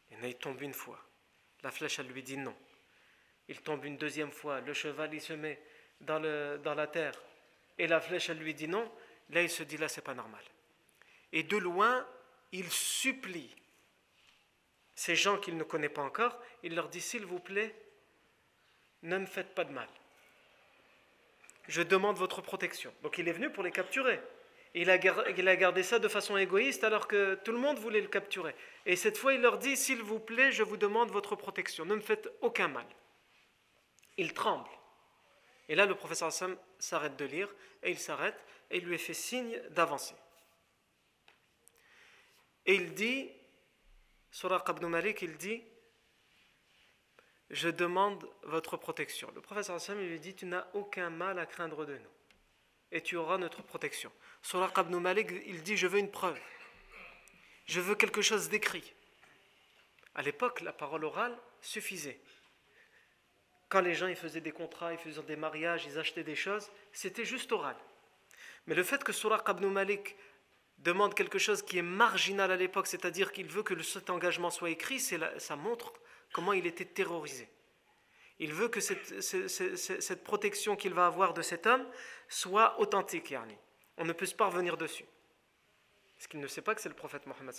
Et 0.09 0.15
il 0.27 0.35
tombe 0.35 0.61
une 0.61 0.73
fois. 0.73 0.99
La 1.61 1.69
flèche, 1.69 1.99
elle 1.99 2.07
lui 2.07 2.23
dit 2.23 2.37
non. 2.37 2.55
Il 3.47 3.61
tombe 3.61 3.85
une 3.85 3.97
deuxième 3.97 4.31
fois. 4.31 4.61
Le 4.61 4.73
cheval, 4.73 5.13
il 5.13 5.21
se 5.21 5.33
met 5.33 5.61
dans, 6.01 6.19
le, 6.19 6.59
dans 6.63 6.73
la 6.73 6.87
terre 6.87 7.13
et 7.77 7.87
la 7.87 7.99
flèche, 7.99 8.29
elle 8.29 8.37
lui 8.37 8.53
dit 8.53 8.67
non, 8.67 8.89
là 9.29 9.41
il 9.41 9.49
se 9.49 9.63
dit 9.63 9.77
là 9.77 9.87
c'est 9.87 10.01
pas 10.01 10.13
normal. 10.13 10.43
Et 11.31 11.43
de 11.43 11.57
loin, 11.57 12.07
il 12.51 12.69
supplie 12.71 13.53
ces 14.95 15.15
gens 15.15 15.37
qu'il 15.37 15.57
ne 15.57 15.63
connaît 15.63 15.89
pas 15.89 16.01
encore, 16.01 16.39
il 16.63 16.73
leur 16.75 16.87
dit 16.87 17.01
s'il 17.01 17.25
vous 17.25 17.39
plaît, 17.39 17.75
ne 19.03 19.17
me 19.17 19.25
faites 19.25 19.53
pas 19.53 19.65
de 19.65 19.71
mal. 19.71 19.89
Je 21.67 21.81
demande 21.81 22.17
votre 22.17 22.41
protection. 22.41 22.93
Donc 23.03 23.17
il 23.17 23.27
est 23.27 23.33
venu 23.33 23.49
pour 23.49 23.63
les 23.63 23.71
capturer. 23.71 24.21
Il 24.77 24.89
a, 24.89 24.97
gardé 24.97 25.83
ça 25.83 25.99
de 25.99 26.09
façon 26.09 26.35
égoïste 26.35 26.83
alors 26.83 27.07
que 27.07 27.35
tout 27.35 27.53
le 27.53 27.57
monde 27.57 27.79
voulait 27.79 28.01
le 28.01 28.09
capturer. 28.09 28.53
Et 28.85 28.97
cette 28.97 29.17
fois, 29.17 29.33
il 29.33 29.39
leur 29.39 29.57
dit, 29.57 29.77
s'il 29.77 30.01
vous 30.01 30.19
plaît, 30.19 30.51
je 30.51 30.63
vous 30.63 30.75
demande 30.75 31.11
votre 31.11 31.37
protection. 31.37 31.85
Ne 31.85 31.95
me 31.95 32.01
faites 32.01 32.29
aucun 32.41 32.67
mal. 32.67 32.85
Il 34.17 34.33
tremble. 34.33 34.69
Et 35.69 35.75
là, 35.75 35.85
le 35.85 35.95
professeur 35.95 36.27
Hassan 36.27 36.57
s'arrête 36.77 37.15
de 37.15 37.23
lire, 37.23 37.47
et 37.83 37.91
il 37.91 37.97
s'arrête, 37.97 38.35
et 38.69 38.79
il 38.79 38.85
lui 38.85 38.97
fait 38.97 39.13
signe 39.13 39.57
d'avancer. 39.69 40.15
Et 42.65 42.75
il 42.75 42.93
dit, 42.93 43.31
Suraq 44.29 44.67
ibn 44.67 44.87
Malik, 44.87 45.21
il 45.21 45.37
dit, 45.37 45.63
je 47.49 47.69
demande 47.69 48.29
votre 48.43 48.75
protection. 48.75 49.31
Le 49.33 49.39
professeur 49.39 49.77
Hassan 49.77 49.97
lui 49.97 50.19
dit, 50.19 50.35
tu 50.35 50.45
n'as 50.45 50.67
aucun 50.73 51.09
mal 51.09 51.39
à 51.39 51.45
craindre 51.45 51.85
de 51.85 51.97
nous, 51.97 52.14
et 52.91 53.01
tu 53.01 53.15
auras 53.15 53.37
notre 53.37 53.61
protection. 53.61 54.11
Suraq 54.41 54.77
ibn 54.77 54.97
Malik, 54.97 55.31
il 55.45 55.63
dit, 55.63 55.77
je 55.77 55.87
veux 55.87 55.99
une 55.99 56.11
preuve, 56.11 56.39
je 57.65 57.79
veux 57.81 57.95
quelque 57.95 58.21
chose 58.21 58.49
d'écrit. 58.49 58.93
À 60.13 60.21
l'époque, 60.21 60.61
la 60.61 60.71
parole 60.71 61.03
orale 61.03 61.37
suffisait. 61.61 62.19
Quand 63.67 63.81
les 63.81 63.95
gens 63.95 64.07
ils 64.07 64.15
faisaient 64.15 64.41
des 64.41 64.51
contrats, 64.51 64.93
ils 64.93 64.99
faisaient 64.99 65.23
des 65.23 65.35
mariages, 65.35 65.85
ils 65.85 65.97
achetaient 65.97 66.23
des 66.23 66.35
choses, 66.35 66.69
c'était 66.93 67.25
juste 67.25 67.51
oral. 67.51 67.75
Mais 68.67 68.75
le 68.75 68.83
fait 68.83 69.03
que 69.03 69.11
Suraq 69.11 69.43
ibn 69.49 69.85
demande 70.77 71.15
quelque 71.15 71.39
chose 71.39 71.61
qui 71.63 71.77
est 71.77 71.83
marginal 71.83 72.51
à 72.51 72.55
l'époque, 72.55 72.87
c'est-à-dire 72.87 73.31
qu'il 73.31 73.47
veut 73.47 73.63
que 73.63 73.81
cet 73.81 74.09
engagement 74.09 74.51
soit 74.51 74.69
écrit, 74.69 74.99
ça 74.99 75.55
montre 75.55 75.93
comment 76.31 76.53
il 76.53 76.65
était 76.67 76.85
terrorisé. 76.85 77.47
Il 78.39 78.53
veut 78.53 78.67
que 78.67 78.79
cette, 78.81 80.23
protection 80.23 80.75
qu'il 80.75 80.93
va 80.93 81.07
avoir 81.07 81.33
de 81.33 81.41
cet 81.41 81.65
homme 81.67 81.85
soit 82.27 82.79
authentique, 82.79 83.31
yani. 83.31 83.57
On 83.97 84.03
ne 84.03 84.11
peut 84.11 84.27
pas 84.37 84.47
revenir 84.47 84.75
dessus. 84.75 85.05
Parce 86.17 86.27
qu'il 86.27 86.39
ne 86.39 86.47
sait 86.47 86.61
pas 86.61 86.75
que 86.75 86.81
c'est 86.81 86.89
le 86.89 86.95
prophète 86.95 87.25
Mohammed 87.25 87.55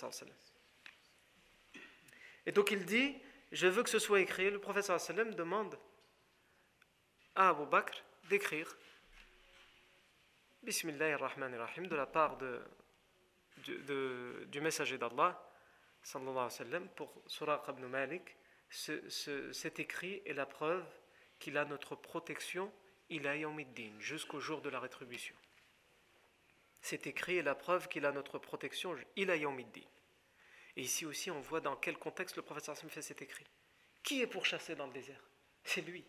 Et 2.45 2.51
donc 2.51 2.69
il 2.71 2.85
dit, 2.85 3.15
je 3.51 3.67
veux 3.67 3.81
que 3.81 3.89
ce 3.89 3.99
soit 3.99 4.19
écrit. 4.19 4.51
Le 4.51 4.59
prophète 4.59 4.91
demande 5.35 5.77
à 7.35 7.49
Abu 7.49 7.65
Bakr 7.65 8.03
d'écrire 8.29 8.77
Bismillahirrahmanirrahim 10.63 11.87
de 11.87 11.95
la 11.95 12.05
part 12.05 12.37
du 13.57 14.61
messager 14.61 14.97
d'Allah 14.97 15.41
pour 16.95 17.23
Suraq 17.25 17.67
ibn 17.69 17.85
Malik 17.87 18.37
cet 18.69 19.79
écrit 19.79 20.21
est 20.25 20.33
la 20.33 20.45
preuve 20.45 20.85
qu'il 21.39 21.57
a 21.57 21.65
notre 21.65 21.95
protection 21.95 22.71
il 23.09 23.25
a 23.27 23.35
jusqu'au 23.99 24.39
jour 24.41 24.61
de 24.61 24.69
la 24.69 24.81
rétribution. 24.81 25.35
Cet 26.81 27.07
écrit 27.07 27.37
est 27.37 27.43
la 27.43 27.55
preuve 27.55 27.87
qu'il 27.87 28.05
a 28.05 28.11
notre 28.11 28.37
protection 28.37 28.95
il 29.15 29.31
a 29.31 29.35
et 30.77 30.81
ici 30.81 31.05
aussi 31.05 31.31
on 31.31 31.41
voit 31.41 31.59
dans 31.59 31.75
quel 31.75 31.97
contexte 31.97 32.35
le 32.35 32.43
prophète 32.43 32.65
sallam 32.65 32.89
fait 32.89 33.01
cet 33.01 33.21
écrit. 33.21 33.45
Qui 34.03 34.21
est 34.21 34.27
pourchassé 34.27 34.75
dans 34.75 34.87
le 34.87 34.93
désert? 34.93 35.21
C'est 35.63 35.81
lui. 35.81 36.05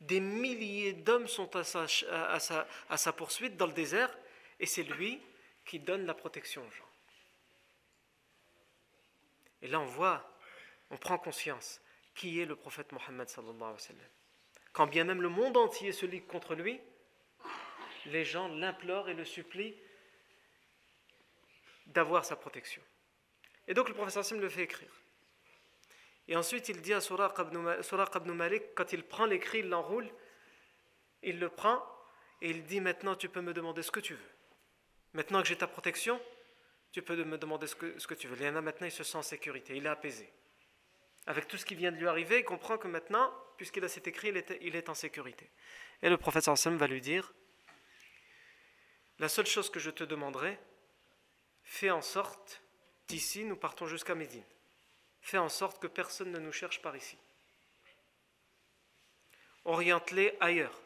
Des 0.00 0.20
milliers 0.20 0.92
d'hommes 0.92 1.28
sont 1.28 1.50
à 1.56 1.64
sa, 1.64 3.12
poursuite 3.12 3.56
dans 3.56 3.66
le 3.66 3.72
désert 3.72 4.16
et 4.60 4.66
c'est 4.66 4.82
lui 4.82 5.20
qui 5.64 5.78
donne 5.78 6.06
la 6.06 6.14
protection 6.14 6.66
aux 6.66 6.70
gens. 6.70 6.84
Et 9.62 9.68
là, 9.68 9.80
on 9.80 9.86
voit, 9.86 10.37
on 10.90 10.96
prend 10.96 11.18
conscience 11.18 11.80
qui 12.14 12.40
est 12.40 12.46
le 12.46 12.56
prophète 12.56 12.90
Mohammed 12.92 13.28
Quand 14.72 14.86
bien 14.86 15.04
même 15.04 15.22
le 15.22 15.28
monde 15.28 15.56
entier 15.56 15.92
se 15.92 16.06
ligue 16.06 16.26
contre 16.26 16.54
lui, 16.54 16.80
les 18.06 18.24
gens 18.24 18.48
l'implorent 18.48 19.08
et 19.08 19.14
le 19.14 19.24
supplient 19.24 19.76
d'avoir 21.86 22.24
sa 22.24 22.36
protection. 22.36 22.82
Et 23.66 23.74
donc 23.74 23.88
le 23.88 23.94
prophète 23.94 24.16
Hassim 24.16 24.40
le 24.40 24.48
fait 24.48 24.62
écrire. 24.62 24.90
Et 26.26 26.36
ensuite, 26.36 26.68
il 26.68 26.82
dit 26.82 26.92
à 26.92 27.00
Suraq 27.00 27.38
ibn, 27.38 28.32
Malik, 28.32 28.62
quand 28.74 28.92
il 28.92 29.02
prend 29.02 29.24
l'écrit, 29.24 29.60
il 29.60 29.68
l'enroule, 29.68 30.08
il 31.22 31.38
le 31.38 31.48
prend 31.48 31.82
et 32.42 32.50
il 32.50 32.64
dit 32.64 32.80
Maintenant, 32.80 33.16
tu 33.16 33.28
peux 33.28 33.40
me 33.40 33.54
demander 33.54 33.82
ce 33.82 33.90
que 33.90 34.00
tu 34.00 34.14
veux. 34.14 34.30
Maintenant 35.14 35.40
que 35.40 35.48
j'ai 35.48 35.56
ta 35.56 35.66
protection, 35.66 36.20
tu 36.92 37.00
peux 37.00 37.16
me 37.24 37.38
demander 37.38 37.66
ce 37.66 37.74
que, 37.74 37.98
ce 37.98 38.06
que 38.06 38.14
tu 38.14 38.28
veux. 38.28 38.46
a 38.46 38.60
maintenant, 38.60 38.86
il 38.86 38.92
se 38.92 39.04
sent 39.04 39.16
en 39.16 39.22
sécurité, 39.22 39.76
il 39.76 39.86
est 39.86 39.88
apaisé. 39.88 40.28
Avec 41.28 41.46
tout 41.46 41.56
ce 41.56 41.64
qui 41.64 41.76
vient 41.76 41.92
de 41.92 41.96
lui 41.96 42.08
arriver, 42.08 42.40
il 42.40 42.44
comprend 42.44 42.76
que 42.76 42.88
maintenant, 42.88 43.32
puisqu'il 43.56 43.84
a 43.84 43.88
cet 43.88 44.08
écrit, 44.08 44.32
il 44.60 44.74
est, 44.74 44.88
en 44.88 44.94
sécurité. 44.94 45.48
Et 46.02 46.08
le 46.08 46.16
prophète 46.16 46.44
Sansem 46.44 46.76
va 46.76 46.88
lui 46.88 47.00
dire 47.00 47.32
La 49.20 49.28
seule 49.28 49.46
chose 49.46 49.70
que 49.70 49.78
je 49.78 49.90
te 49.90 50.02
demanderai, 50.02 50.58
fais 51.62 51.90
en 51.90 52.02
sorte, 52.02 52.60
d'ici, 53.06 53.44
nous 53.44 53.56
partons 53.56 53.86
jusqu'à 53.86 54.16
Médine 54.16 54.42
fais 55.28 55.38
en 55.38 55.48
sorte 55.48 55.80
que 55.80 55.86
personne 55.86 56.32
ne 56.32 56.38
nous 56.38 56.52
cherche 56.52 56.80
par 56.80 56.96
ici. 56.96 57.18
Oriente-les 59.64 60.34
ailleurs. 60.40 60.80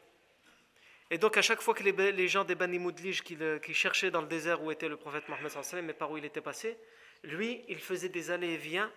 Et 1.10 1.18
donc 1.18 1.36
à 1.36 1.42
chaque 1.42 1.60
fois 1.60 1.74
que 1.74 1.84
les, 1.84 2.28
gens 2.28 2.44
des 2.44 2.54
Bani 2.54 2.80
qui, 3.22 3.74
cherchaient 3.74 4.10
dans 4.10 4.22
le 4.22 4.26
désert 4.26 4.62
où 4.62 4.72
était 4.72 4.88
le 4.88 4.96
prophète 4.96 5.28
Mohammed 5.28 5.52
mais 5.84 5.92
par 5.92 6.10
où 6.10 6.18
il 6.18 6.24
était 6.24 6.40
passé, 6.40 6.76
lui, 7.22 7.62
il 7.68 7.78
faisait 7.78 8.08
des 8.08 8.30
allées-et-viens 8.30 8.90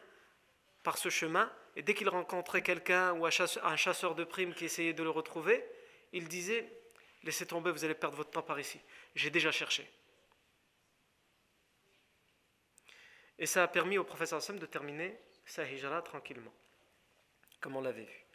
par 0.85 0.97
ce 0.97 1.09
chemin, 1.09 1.51
et 1.75 1.81
dès 1.81 1.93
qu'il 1.93 2.07
rencontrait 2.07 2.61
quelqu'un 2.61 3.11
ou 3.13 3.25
un 3.25 3.75
chasseur 3.75 4.15
de 4.15 4.23
primes 4.23 4.53
qui 4.53 4.65
essayait 4.65 4.93
de 4.93 5.03
le 5.03 5.09
retrouver, 5.09 5.65
il 6.13 6.29
disait 6.29 6.71
Laissez 7.23 7.47
tomber, 7.47 7.71
vous 7.71 7.83
allez 7.83 7.95
perdre 7.95 8.15
votre 8.15 8.29
temps 8.29 8.43
par 8.43 8.59
ici. 8.59 8.79
J'ai 9.15 9.31
déjà 9.31 9.51
cherché. 9.51 9.89
Et 13.39 13.47
ça 13.47 13.63
a 13.63 13.67
permis 13.67 13.97
au 13.97 14.03
professeur 14.03 14.43
Sam 14.43 14.59
de 14.59 14.65
terminer 14.67 15.19
sa 15.43 15.67
hijra 15.67 16.03
tranquillement, 16.03 16.53
comme 17.59 17.75
on 17.75 17.81
l'avait 17.81 18.03
vu. 18.03 18.25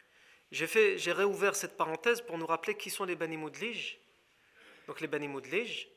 J'ai, 0.51 1.13
réouvert 1.13 1.55
cette 1.55 1.77
parenthèse 1.77 2.19
pour 2.19 2.37
nous 2.37 2.45
rappeler 2.45 2.75
qui 2.75 2.89
sont 2.89 3.05
les 3.05 3.15
Bani 3.15 3.37
Moudlij. 3.37 3.97
Donc 4.87 4.99
les 4.99 5.07
Bani 5.07 5.29
Moudlij 5.29 5.87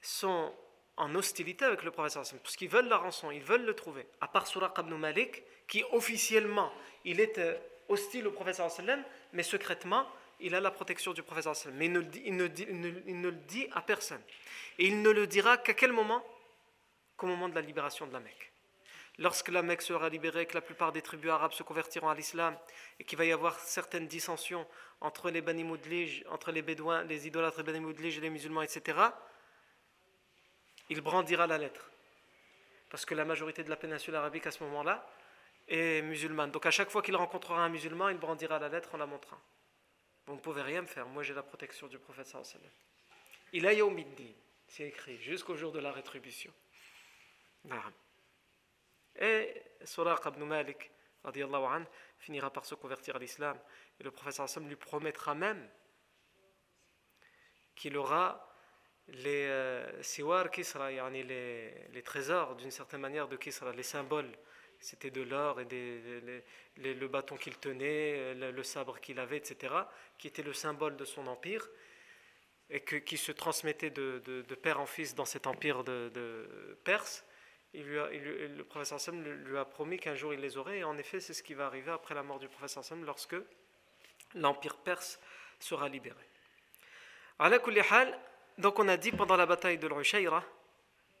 sont 0.00 0.54
en 1.00 1.14
hostilité 1.14 1.64
avec 1.64 1.82
le 1.82 1.90
professeur 1.90 2.24
parce 2.42 2.56
qu'ils 2.56 2.68
veulent 2.68 2.88
la 2.88 2.98
rançon, 2.98 3.30
ils 3.30 3.42
veulent 3.42 3.64
le 3.64 3.74
trouver. 3.74 4.06
À 4.20 4.28
part 4.28 4.46
Suraq 4.46 4.76
ibn 4.78 4.94
Malik, 4.94 5.42
qui 5.66 5.82
officiellement, 5.92 6.70
il 7.06 7.20
est 7.20 7.38
euh, 7.38 7.56
hostile 7.88 8.26
au 8.26 8.32
professeur 8.32 8.70
mais 9.32 9.42
secrètement, 9.42 10.06
il 10.40 10.54
a 10.54 10.60
la 10.60 10.70
protection 10.70 11.14
du 11.14 11.22
professeur. 11.22 11.54
Mais 11.72 11.86
il 11.86 11.92
ne, 11.92 12.02
il, 12.24 12.36
ne, 12.36 13.30
le 13.30 13.32
dit 13.32 13.66
à 13.72 13.80
personne. 13.80 14.20
Et 14.78 14.86
il 14.88 15.00
ne 15.00 15.10
le 15.10 15.26
dira 15.26 15.56
qu'à 15.56 15.72
quel 15.72 15.92
moment? 15.92 16.22
Qu'au 17.16 17.26
moment 17.26 17.48
de 17.48 17.54
la 17.54 17.62
libération 17.62 18.06
de 18.06 18.12
la 18.12 18.20
Mecque. 18.20 18.52
Lorsque 19.18 19.48
la 19.48 19.62
Mecque 19.62 19.82
sera 19.82 20.08
libérée, 20.10 20.46
que 20.46 20.54
la 20.54 20.60
plupart 20.60 20.92
des 20.92 21.02
tribus 21.02 21.30
arabes 21.30 21.52
se 21.52 21.62
convertiront 21.62 22.08
à 22.10 22.14
l'islam 22.14 22.56
et 22.98 23.04
qu'il 23.04 23.16
va 23.16 23.24
y 23.24 23.32
avoir 23.32 23.58
certaines 23.58 24.06
dissensions 24.06 24.66
entre 25.00 25.30
les 25.30 25.40
Bani 25.40 25.66
entre 26.28 26.52
les 26.52 26.62
Bédouins, 26.62 27.04
les 27.04 27.26
idolâtres 27.26 27.62
Bani 27.62 27.80
Moudlij 27.80 28.18
et 28.18 28.20
les 28.20 28.30
musulmans, 28.30 28.62
etc., 28.62 28.98
il 30.90 31.00
brandira 31.00 31.46
la 31.46 31.56
lettre. 31.56 31.90
Parce 32.90 33.06
que 33.06 33.14
la 33.14 33.24
majorité 33.24 33.64
de 33.64 33.70
la 33.70 33.76
péninsule 33.76 34.16
arabique 34.16 34.46
à 34.46 34.50
ce 34.50 34.62
moment-là 34.64 35.08
est 35.68 36.02
musulmane. 36.02 36.50
Donc 36.50 36.66
à 36.66 36.70
chaque 36.70 36.90
fois 36.90 37.00
qu'il 37.00 37.16
rencontrera 37.16 37.64
un 37.64 37.68
musulman, 37.68 38.08
il 38.10 38.18
brandira 38.18 38.58
la 38.58 38.68
lettre 38.68 38.94
en 38.94 38.98
la 38.98 39.06
montrant. 39.06 39.40
Vous 40.26 40.34
ne 40.34 40.40
pouvez 40.40 40.62
rien 40.62 40.82
me 40.82 40.86
faire, 40.86 41.06
moi 41.06 41.22
j'ai 41.22 41.32
la 41.32 41.42
protection 41.42 41.86
du 41.86 41.98
prophète 41.98 42.26
sallallahu 42.26 42.70
Il 43.52 43.66
a 43.66 43.72
c'est 44.66 44.86
écrit, 44.86 45.20
jusqu'au 45.20 45.56
jour 45.56 45.72
de 45.72 45.80
la 45.80 45.90
rétribution. 45.90 46.52
Et 49.16 49.62
Suraq 49.84 50.24
ibn 50.26 50.44
Malik 50.44 50.90
anh, 51.24 51.84
finira 52.18 52.52
par 52.52 52.64
se 52.64 52.74
convertir 52.74 53.16
à 53.16 53.18
l'islam. 53.18 53.58
Et 53.98 54.04
le 54.04 54.10
prophète 54.10 54.56
lui 54.68 54.76
promettra 54.76 55.34
même 55.34 55.68
qu'il 57.74 57.96
aura 57.96 58.49
les 59.12 59.46
euh, 59.46 60.02
siwar 60.02 60.50
Kisra, 60.50 60.90
les, 61.10 61.72
les 61.92 62.02
trésors 62.02 62.56
d'une 62.56 62.70
certaine 62.70 63.00
manière 63.00 63.28
de 63.28 63.36
Kisra, 63.36 63.72
les 63.72 63.82
symboles. 63.82 64.30
C'était 64.78 65.10
de 65.10 65.20
l'or 65.20 65.60
et 65.60 65.66
des, 65.66 66.42
le 66.76 67.08
bâton 67.08 67.36
qu'il 67.36 67.58
tenait, 67.58 68.34
le, 68.34 68.62
sabre 68.62 68.98
qu'il 68.98 69.20
avait, 69.20 69.36
etc., 69.36 69.74
qui 70.16 70.26
était 70.26 70.42
le 70.42 70.54
symbole 70.54 70.96
de 70.96 71.04
son 71.04 71.26
empire 71.26 71.68
et 72.70 72.80
que, 72.80 72.96
qui 72.96 73.18
se 73.18 73.32
transmettait 73.32 73.90
de, 73.90 74.22
de, 74.24 74.54
père 74.54 74.80
en 74.80 74.86
fils 74.86 75.14
dans 75.14 75.26
cet 75.26 75.46
empire 75.46 75.84
de, 75.84 76.78
Perse 76.84 77.26
il 77.72 77.84
lui 77.84 77.98
le 78.48 78.64
professeur 78.64 78.98
Sam 78.98 79.22
lui 79.22 79.56
a 79.56 79.64
promis 79.64 79.98
qu'un 79.98 80.14
jour 80.14 80.34
il 80.34 80.40
les 80.40 80.56
aurait, 80.56 80.78
et 80.78 80.84
en 80.84 80.98
effet, 80.98 81.20
c'est 81.20 81.34
ce 81.34 81.42
qui 81.42 81.54
va 81.54 81.66
arriver 81.66 81.92
après 81.92 82.14
la 82.14 82.22
mort 82.22 82.38
du 82.38 82.48
professeur 82.48 82.84
Sam 82.84 83.04
lorsque 83.04 83.36
l'empire 84.34 84.76
perse 84.78 85.20
sera 85.60 85.88
libéré. 85.88 86.24
Donc, 88.60 88.78
on 88.78 88.88
a 88.88 88.98
dit 88.98 89.10
pendant 89.10 89.36
la 89.36 89.46
bataille 89.46 89.78
de 89.78 89.88
l'Ushayra, 89.88 90.44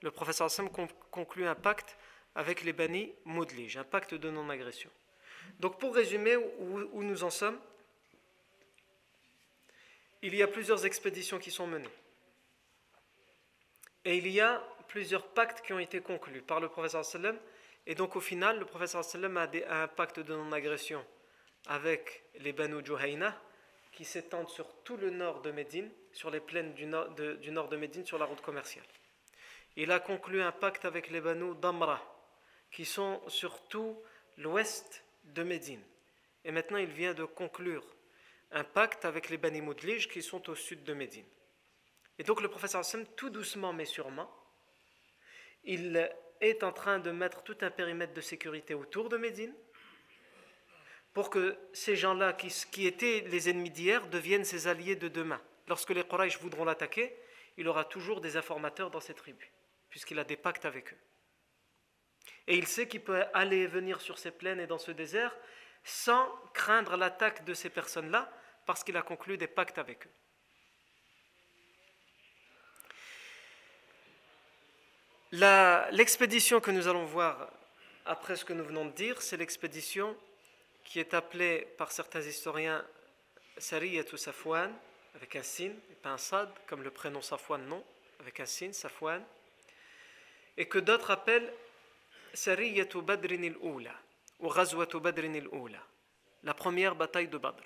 le 0.02 0.10
professeur 0.10 0.50
Sam 0.50 0.68
conclut 1.10 1.46
un 1.46 1.54
pacte 1.54 1.96
avec 2.34 2.62
les 2.62 2.74
Bani 2.74 3.10
Moudlij, 3.24 3.78
un 3.78 3.84
pacte 3.84 4.12
de 4.14 4.30
non-agression. 4.30 4.90
Donc, 5.58 5.78
pour 5.78 5.94
résumer 5.94 6.36
où, 6.36 7.02
nous 7.02 7.24
en 7.24 7.30
sommes, 7.30 7.58
il 10.20 10.34
y 10.34 10.42
a 10.42 10.48
plusieurs 10.48 10.84
expéditions 10.84 11.38
qui 11.38 11.50
sont 11.50 11.66
menées. 11.66 11.88
Et 14.04 14.18
il 14.18 14.28
y 14.28 14.40
a 14.42 14.62
plusieurs 14.88 15.26
pactes 15.28 15.64
qui 15.64 15.72
ont 15.72 15.78
été 15.78 16.02
conclus 16.02 16.42
par 16.42 16.60
le 16.60 16.68
professeur 16.68 17.04
sallam 17.04 17.38
et 17.86 17.94
donc 17.94 18.16
au 18.16 18.20
final 18.20 18.58
le 18.58 18.64
professeur 18.64 19.04
sallam 19.04 19.36
a, 19.36 19.48
un 19.68 19.88
pacte 19.88 20.20
de 20.20 20.34
non-agression 20.34 21.04
avec 21.66 22.24
les 22.40 22.52
Banu 22.52 22.84
Juhayna 22.84 23.40
qui 23.92 24.04
s'étendent 24.04 24.48
sur 24.48 24.82
tout 24.82 24.96
le 24.96 25.10
nord 25.10 25.42
de 25.42 25.52
Médine, 25.52 25.90
sur 26.12 26.30
les 26.30 26.40
plaines 26.40 26.74
du 26.74 26.86
nord 26.86 27.08
de, 27.14 27.76
Médine, 27.76 28.04
sur 28.04 28.18
la 28.18 28.24
route 28.24 28.40
commerciale. 28.40 28.84
Il 29.76 29.92
a 29.92 30.00
conclu 30.00 30.42
un 30.42 30.52
pacte 30.52 30.84
avec 30.84 31.10
les 31.10 31.20
Banu 31.20 31.54
Damra 31.60 32.00
qui 32.70 32.84
sont 32.84 33.20
sur 33.28 33.66
tout 33.68 34.00
l'ouest 34.36 35.04
de 35.24 35.42
Médine. 35.42 35.82
Et 36.44 36.50
maintenant 36.50 36.78
il 36.78 36.90
vient 36.90 37.14
de 37.14 37.24
conclure 37.24 37.84
un 38.52 38.64
pacte 38.64 39.04
avec 39.04 39.28
les 39.28 39.36
Bani 39.36 39.60
Moudlij 39.60 40.08
qui 40.08 40.22
sont 40.22 40.48
au 40.50 40.54
sud 40.54 40.82
de 40.84 40.94
Médine. 40.94 41.26
Et 42.18 42.24
donc 42.24 42.40
le 42.40 42.48
professeur 42.48 42.80
Hassan, 42.80 43.06
tout 43.16 43.30
doucement 43.30 43.72
mais 43.72 43.84
sûrement, 43.84 44.30
il 45.64 46.10
est 46.40 46.64
en 46.64 46.72
train 46.72 46.98
de 46.98 47.10
mettre 47.10 47.42
tout 47.42 47.56
un 47.60 47.70
périmètre 47.70 48.14
de 48.14 48.20
sécurité 48.20 48.74
autour 48.74 49.08
de 49.08 49.16
Médine 49.16 49.54
pour 51.12 51.30
que 51.30 51.56
ces 51.72 51.96
gens-là 51.96 52.32
qui, 52.32 52.86
étaient 52.86 53.24
les 53.28 53.50
ennemis 53.50 53.70
d'hier 53.70 54.06
deviennent 54.08 54.44
ses 54.44 54.68
alliés 54.68 54.96
de 54.96 55.08
demain. 55.08 55.40
Lorsque 55.70 55.90
les 55.90 56.02
Quraysh 56.02 56.40
voudront 56.40 56.64
l'attaquer, 56.64 57.16
il 57.56 57.68
aura 57.68 57.84
toujours 57.84 58.20
des 58.20 58.36
informateurs 58.36 58.90
dans 58.90 58.98
ses 58.98 59.14
tribus, 59.14 59.48
puisqu'il 59.88 60.18
a 60.18 60.24
des 60.24 60.36
pactes 60.36 60.64
avec 60.64 60.92
eux. 60.92 60.98
Et 62.48 62.56
il 62.56 62.66
sait 62.66 62.88
qu'il 62.88 63.02
peut 63.02 63.24
aller 63.32 63.58
et 63.58 63.66
venir 63.68 64.00
sur 64.00 64.18
ces 64.18 64.32
plaines 64.32 64.58
et 64.58 64.66
dans 64.66 64.78
ce 64.78 64.90
désert 64.90 65.32
sans 65.84 66.28
craindre 66.54 66.96
l'attaque 66.96 67.44
de 67.44 67.54
ces 67.54 67.70
personnes-là, 67.70 68.32
parce 68.66 68.82
qu'il 68.82 68.96
a 68.96 69.02
conclu 69.02 69.38
des 69.38 69.46
pactes 69.46 69.78
avec 69.78 70.08
eux. 70.08 70.10
L'expédition 75.92 76.60
que 76.60 76.72
nous 76.72 76.88
allons 76.88 77.04
voir 77.04 77.48
après 78.06 78.34
ce 78.34 78.44
que 78.44 78.52
nous 78.52 78.64
venons 78.64 78.86
de 78.86 78.90
dire, 78.90 79.22
c'est 79.22 79.36
l'expédition 79.36 80.18
qui 80.82 80.98
est 80.98 81.14
appelée 81.14 81.68
par 81.78 81.92
certains 81.92 82.22
historiens 82.22 82.84
Sariyat 83.56 84.12
ou 84.12 84.16
Safwan, 84.16 84.74
avec 85.20 85.36
un 85.36 85.42
sin, 85.42 85.72
et 85.90 85.94
pas 86.02 86.10
un 86.10 86.18
sad, 86.18 86.48
comme 86.66 86.82
le 86.82 86.90
prénom 86.90 87.20
Safwan, 87.20 87.62
non, 87.66 87.84
avec 88.20 88.40
un 88.40 88.46
sin, 88.46 88.72
Safwan, 88.72 89.22
et 90.56 90.66
que 90.66 90.78
d'autres 90.78 91.10
appellent 91.10 91.52
Sariyatu 92.32 93.02
Badrin 93.02 93.42
al-Oula, 93.42 93.94
ou 94.38 94.48
Ghazwatu 94.48 94.98
Badrin 94.98 95.34
al-Oula, 95.34 95.78
la 96.42 96.54
première 96.54 96.94
bataille 96.94 97.28
de 97.28 97.36
Badr. 97.36 97.64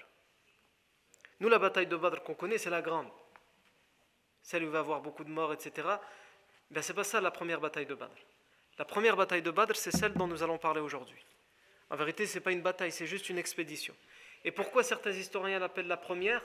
Nous, 1.39 1.49
la 1.49 1.61
bataille 1.61 1.87
de 1.87 1.97
Badr 1.97 2.25
qu'on 2.25 2.35
connaît, 2.35 2.59
c'est 2.59 2.71
la 2.71 2.83
grande. 2.83 3.11
Celle 4.43 4.65
où 4.65 4.67
il 4.67 4.73
va 4.73 4.79
y 4.79 4.81
avoir 4.81 5.01
beaucoup 5.01 5.23
de 5.23 5.31
morts, 5.31 5.53
etc. 5.53 5.87
Ben, 6.71 6.83
c'est 6.83 6.93
pas 6.93 7.05
ça 7.05 7.21
la 7.21 7.31
première 7.31 7.61
bataille 7.61 7.87
de 7.87 7.95
Badr. 7.95 8.19
La 8.79 8.85
première 8.85 9.17
bataille 9.17 9.43
de 9.43 9.51
Badr, 9.53 9.77
c'est 9.77 9.93
celle 9.93 10.15
dont 10.15 10.27
nous 10.27 10.43
allons 10.43 10.59
parler 10.59 10.81
aujourd'hui. 10.81 11.25
En 11.89 11.95
vérité, 11.95 12.27
ce 12.27 12.35
n'est 12.35 12.41
pas 12.41 12.51
une 12.51 12.63
bataille, 12.63 12.91
c'est 12.91 13.07
juste 13.07 13.29
une 13.29 13.39
expédition. 13.39 13.95
Et 14.45 14.51
pourquoi 14.51 14.83
certains 14.83 15.13
historiens 15.13 15.61
l'appellent 15.61 15.87
la 15.87 15.97
première? 15.97 16.43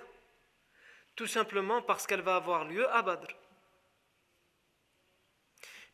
Tout 1.19 1.27
simplement 1.27 1.81
parce 1.81 2.07
qu'elle 2.07 2.21
va 2.21 2.37
avoir 2.37 2.63
lieu 2.63 2.89
à 2.93 3.01
Badr. 3.01 3.27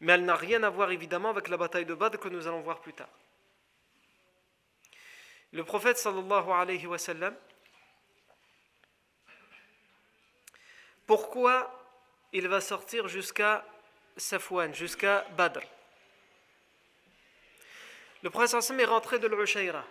Mais 0.01 0.13
elle 0.13 0.23
n'a 0.23 0.35
rien 0.35 0.61
à 0.61 0.69
voir 0.69 0.91
évidemment 0.91 1.31
avec 1.31 1.47
la 1.47 1.57
bataille 1.57 1.87
de 1.87 1.95
Badr 1.95 2.19
que 2.19 2.29
nous 2.29 2.45
allons 2.45 2.61
voir 2.61 2.79
plus 2.79 2.93
tard. 2.93 3.09
Le 5.51 5.63
prophète 5.63 5.97
sallallahu 5.97 6.51
alayhi 6.51 6.85
wa 6.85 6.99
sallam, 6.99 7.35
pourquoi 11.07 11.73
il 12.31 12.47
va 12.47 12.61
sortir 12.61 13.07
jusqu'à 13.07 13.65
Safwan 14.17 14.75
jusqu'à 14.75 15.25
Badr? 15.35 15.61
Le 18.21 18.29
prince 18.29 18.53
Hassan 18.53 18.79
est 18.79 18.85
rentré 18.85 19.17
de 19.17 19.25
l'Ushayra. 19.25 19.83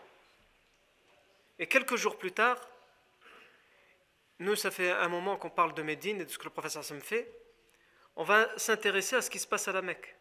Et 1.58 1.66
quelques 1.66 1.96
jours 1.96 2.18
plus 2.18 2.30
tard, 2.30 2.56
nous, 4.44 4.56
ça 4.56 4.70
fait 4.70 4.90
un 4.90 5.08
moment 5.08 5.36
qu'on 5.36 5.50
parle 5.50 5.74
de 5.74 5.82
Médine 5.82 6.20
et 6.20 6.24
de 6.24 6.30
ce 6.30 6.38
que 6.38 6.44
le 6.44 6.50
professeur 6.50 6.80
Hassan 6.80 7.00
fait, 7.00 7.30
on 8.16 8.24
va 8.24 8.46
s'intéresser 8.58 9.16
à 9.16 9.22
ce 9.22 9.30
qui 9.30 9.38
se 9.38 9.46
passe 9.46 9.68
à 9.68 9.72
la 9.72 9.82
Mecque. 9.82 10.14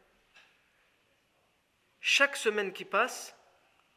Chaque 1.99 2.35
semaine 2.35 2.73
qui 2.73 2.85
passe, 2.85 3.35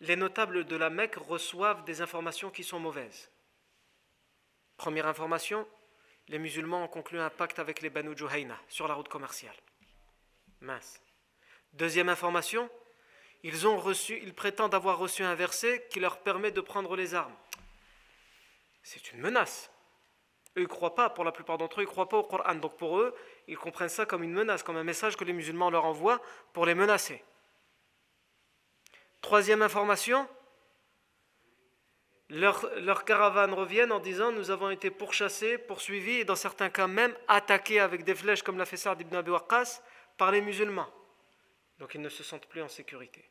les 0.00 0.16
notables 0.16 0.64
de 0.64 0.76
la 0.76 0.90
Mecque 0.90 1.16
reçoivent 1.16 1.84
des 1.84 2.02
informations 2.02 2.50
qui 2.50 2.64
sont 2.64 2.78
mauvaises. 2.78 3.30
Première 4.76 5.06
information, 5.06 5.66
les 6.28 6.38
musulmans 6.38 6.84
ont 6.84 6.88
conclu 6.88 7.18
un 7.18 7.30
pacte 7.30 7.58
avec 7.58 7.80
les 7.80 7.88
Banu 7.88 8.16
Juhayna 8.16 8.60
sur 8.68 8.88
la 8.88 8.94
route 8.94 9.08
commerciale. 9.08 9.56
Mince. 10.60 11.00
Deuxième 11.72 12.08
information, 12.08 12.68
ils, 13.42 13.66
ont 13.66 13.78
reçu, 13.78 14.18
ils 14.22 14.34
prétendent 14.34 14.74
avoir 14.74 14.98
reçu 14.98 15.22
un 15.22 15.34
verset 15.34 15.86
qui 15.90 16.00
leur 16.00 16.18
permet 16.20 16.50
de 16.50 16.60
prendre 16.60 16.96
les 16.96 17.14
armes. 17.14 17.36
C'est 18.82 19.12
une 19.12 19.20
menace. 19.20 19.70
Eux, 20.56 20.60
ils 20.60 20.62
ne 20.62 20.68
croient 20.68 20.94
pas, 20.94 21.10
pour 21.10 21.24
la 21.24 21.32
plupart 21.32 21.58
d'entre 21.58 21.80
eux, 21.80 21.82
ils 21.82 21.86
ne 21.86 21.90
croient 21.90 22.08
pas 22.08 22.16
au 22.16 22.22
Coran. 22.22 22.54
Donc 22.54 22.76
pour 22.76 22.98
eux, 22.98 23.14
ils 23.46 23.58
comprennent 23.58 23.88
ça 23.88 24.06
comme 24.06 24.22
une 24.22 24.32
menace, 24.32 24.62
comme 24.62 24.76
un 24.76 24.84
message 24.84 25.16
que 25.16 25.24
les 25.24 25.32
musulmans 25.32 25.70
leur 25.70 25.84
envoient 25.84 26.20
pour 26.52 26.64
les 26.64 26.74
menacer. 26.74 27.22
Troisième 29.20 29.62
information, 29.62 30.28
leurs 32.30 33.04
caravanes 33.04 33.52
reviennent 33.52 33.92
en 33.92 34.00
disant 34.00 34.32
Nous 34.32 34.50
avons 34.50 34.70
été 34.70 34.90
pourchassés, 34.90 35.58
poursuivis 35.58 36.20
et 36.20 36.24
dans 36.24 36.36
certains 36.36 36.70
cas 36.70 36.86
même 36.86 37.14
attaqués 37.28 37.80
avec 37.80 38.04
des 38.04 38.14
flèches, 38.14 38.42
comme 38.42 38.58
l'a 38.58 38.66
fait 38.66 38.76
Sa'd 38.76 39.00
ibn 39.00 39.14
Abi 39.14 39.30
Waqqas, 39.30 39.82
par 40.16 40.30
les 40.30 40.40
musulmans. 40.40 40.88
Donc 41.78 41.94
ils 41.94 42.00
ne 42.00 42.08
se 42.08 42.22
sentent 42.22 42.46
plus 42.46 42.62
en 42.62 42.68
sécurité. 42.68 43.28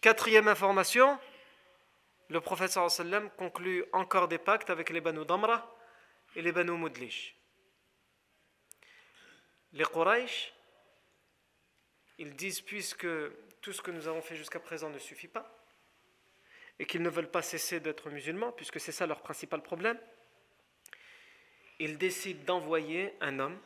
Quatrième 0.00 0.48
information 0.48 1.18
le 2.28 2.40
prophète 2.40 2.72
sallam 2.72 3.30
conclut 3.30 3.84
encore 3.92 4.28
des 4.28 4.38
pactes 4.38 4.70
avec 4.70 4.90
les 4.90 5.00
Banu 5.00 5.24
Damra 5.24 5.74
et 6.34 6.42
les 6.42 6.52
Banu 6.52 6.72
Mudlish. 6.72 7.36
Les 9.72 9.84
Quraysh, 9.84 10.52
ils 12.18 12.34
disent 12.34 12.60
puisque 12.60 13.06
tout 13.60 13.72
ce 13.72 13.82
que 13.82 13.90
nous 13.90 14.08
avons 14.08 14.22
fait 14.22 14.36
jusqu'à 14.36 14.60
présent 14.60 14.90
ne 14.90 14.98
suffit 14.98 15.28
pas, 15.28 15.52
et 16.78 16.86
qu'ils 16.86 17.02
ne 17.02 17.08
veulent 17.08 17.30
pas 17.30 17.42
cesser 17.42 17.80
d'être 17.80 18.10
musulmans, 18.10 18.52
puisque 18.52 18.80
c'est 18.80 18.92
ça 18.92 19.06
leur 19.06 19.20
principal 19.20 19.62
problème, 19.62 19.98
ils 21.78 21.98
décident 21.98 22.42
d'envoyer 22.44 23.14
un 23.20 23.38
homme, 23.38 23.58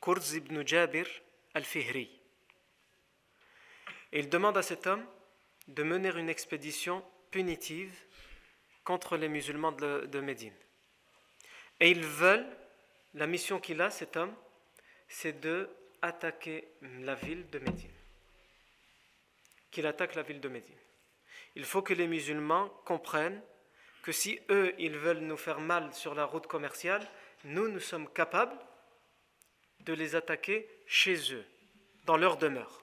Kurz 0.00 0.34
ibn 0.34 0.66
Jabir 0.66 1.06
al-Fihri. 1.54 2.10
Et 4.12 4.18
ils 4.20 4.28
demandent 4.28 4.56
à 4.56 4.62
cet 4.62 4.86
homme 4.86 5.04
de 5.68 5.82
mener 5.82 6.10
une 6.16 6.28
expédition 6.28 7.04
punitive 7.30 7.96
contre 8.84 9.16
les 9.16 9.28
musulmans 9.28 9.72
de, 9.72 10.20
Médine. 10.20 10.54
Et 11.78 11.90
ils 11.90 12.04
veulent, 12.04 12.46
la 13.14 13.26
mission 13.26 13.60
qu'il 13.60 13.80
a, 13.80 13.90
cet 13.90 14.16
homme, 14.16 14.34
c'est 15.08 15.40
de 15.40 15.68
attaquer 16.02 16.68
la 17.00 17.14
ville 17.14 17.48
de 17.50 17.58
Médine. 17.58 17.90
Qu'il 19.70 19.86
attaque 19.86 20.14
la 20.14 20.22
ville 20.22 20.40
de 20.40 20.48
Médine. 20.48 20.74
Il 21.56 21.64
faut 21.64 21.82
que 21.82 21.94
les 21.94 22.06
musulmans 22.06 22.68
comprennent 22.84 23.42
que 24.02 24.12
si 24.12 24.40
eux, 24.50 24.74
ils 24.78 24.96
veulent 24.96 25.18
nous 25.18 25.36
faire 25.36 25.60
mal 25.60 25.92
sur 25.92 26.14
la 26.14 26.24
route 26.24 26.46
commerciale, 26.46 27.06
nous, 27.44 27.68
nous 27.68 27.80
sommes 27.80 28.10
capables 28.12 28.58
de 29.80 29.92
les 29.92 30.14
attaquer 30.14 30.68
chez 30.86 31.32
eux, 31.34 31.44
dans 32.04 32.16
leur 32.16 32.36
demeure. 32.36 32.80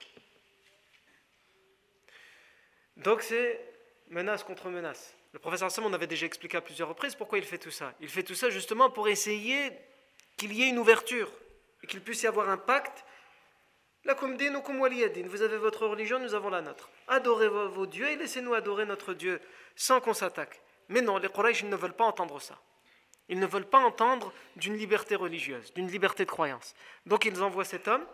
Donc 2.96 3.22
c'est 3.22 3.67
menace 4.10 4.44
contre 4.44 4.68
menace. 4.68 5.14
Le 5.32 5.38
professeur 5.38 5.70
Sam, 5.70 5.84
on 5.84 5.92
avait 5.92 6.06
déjà 6.06 6.26
expliqué 6.26 6.56
à 6.56 6.60
plusieurs 6.60 6.88
reprises 6.88 7.14
pourquoi 7.14 7.38
il 7.38 7.44
fait 7.44 7.58
tout 7.58 7.70
ça. 7.70 7.92
Il 8.00 8.08
fait 8.08 8.22
tout 8.22 8.34
ça 8.34 8.50
justement 8.50 8.90
pour 8.90 9.08
essayer 9.08 9.72
qu'il 10.36 10.52
y 10.52 10.62
ait 10.62 10.68
une 10.68 10.78
ouverture 10.78 11.30
et 11.82 11.86
qu'il 11.86 12.00
puisse 12.00 12.22
y 12.22 12.26
avoir 12.26 12.48
un 12.48 12.56
pacte. 12.56 13.04
La 14.04 14.14
vous 14.14 15.42
avez 15.42 15.58
votre 15.58 15.86
religion, 15.86 16.18
nous 16.18 16.32
avons 16.32 16.48
la 16.48 16.62
nôtre. 16.62 16.88
Adorez 17.08 17.48
vos, 17.48 17.86
dieux 17.86 18.08
et 18.08 18.16
laissez-nous 18.16 18.54
adorer 18.54 18.86
notre 18.86 19.12
Dieu 19.12 19.40
sans 19.76 20.00
qu'on 20.00 20.14
s'attaque. 20.14 20.62
Mais 20.88 21.02
non, 21.02 21.18
les 21.18 21.28
Quraysh 21.28 21.64
ne 21.64 21.76
veulent 21.76 21.92
pas 21.92 22.06
entendre 22.06 22.40
ça. 22.40 22.58
Ils 23.28 23.38
ne 23.38 23.46
veulent 23.46 23.68
pas 23.68 23.80
entendre 23.80 24.32
d'une 24.56 24.76
liberté 24.76 25.14
religieuse, 25.14 25.74
d'une 25.74 25.88
liberté 25.88 26.24
de 26.24 26.30
croyance. 26.30 26.74
Donc 27.04 27.26
ils 27.26 27.42
envoient 27.42 27.64
cet 27.64 27.86
homme, 27.86 28.06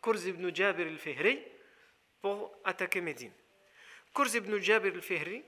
Kurz 0.00 0.24
ibn 0.24 0.54
Jabir 0.54 0.86
al-Fihri, 0.86 1.42
pour 2.22 2.52
attaquer 2.64 3.02
Médine. 3.02 3.32
Kurz 4.14 4.34
ibn 4.34 4.58
Jabir 4.58 4.94
al-Fihri 4.94 5.42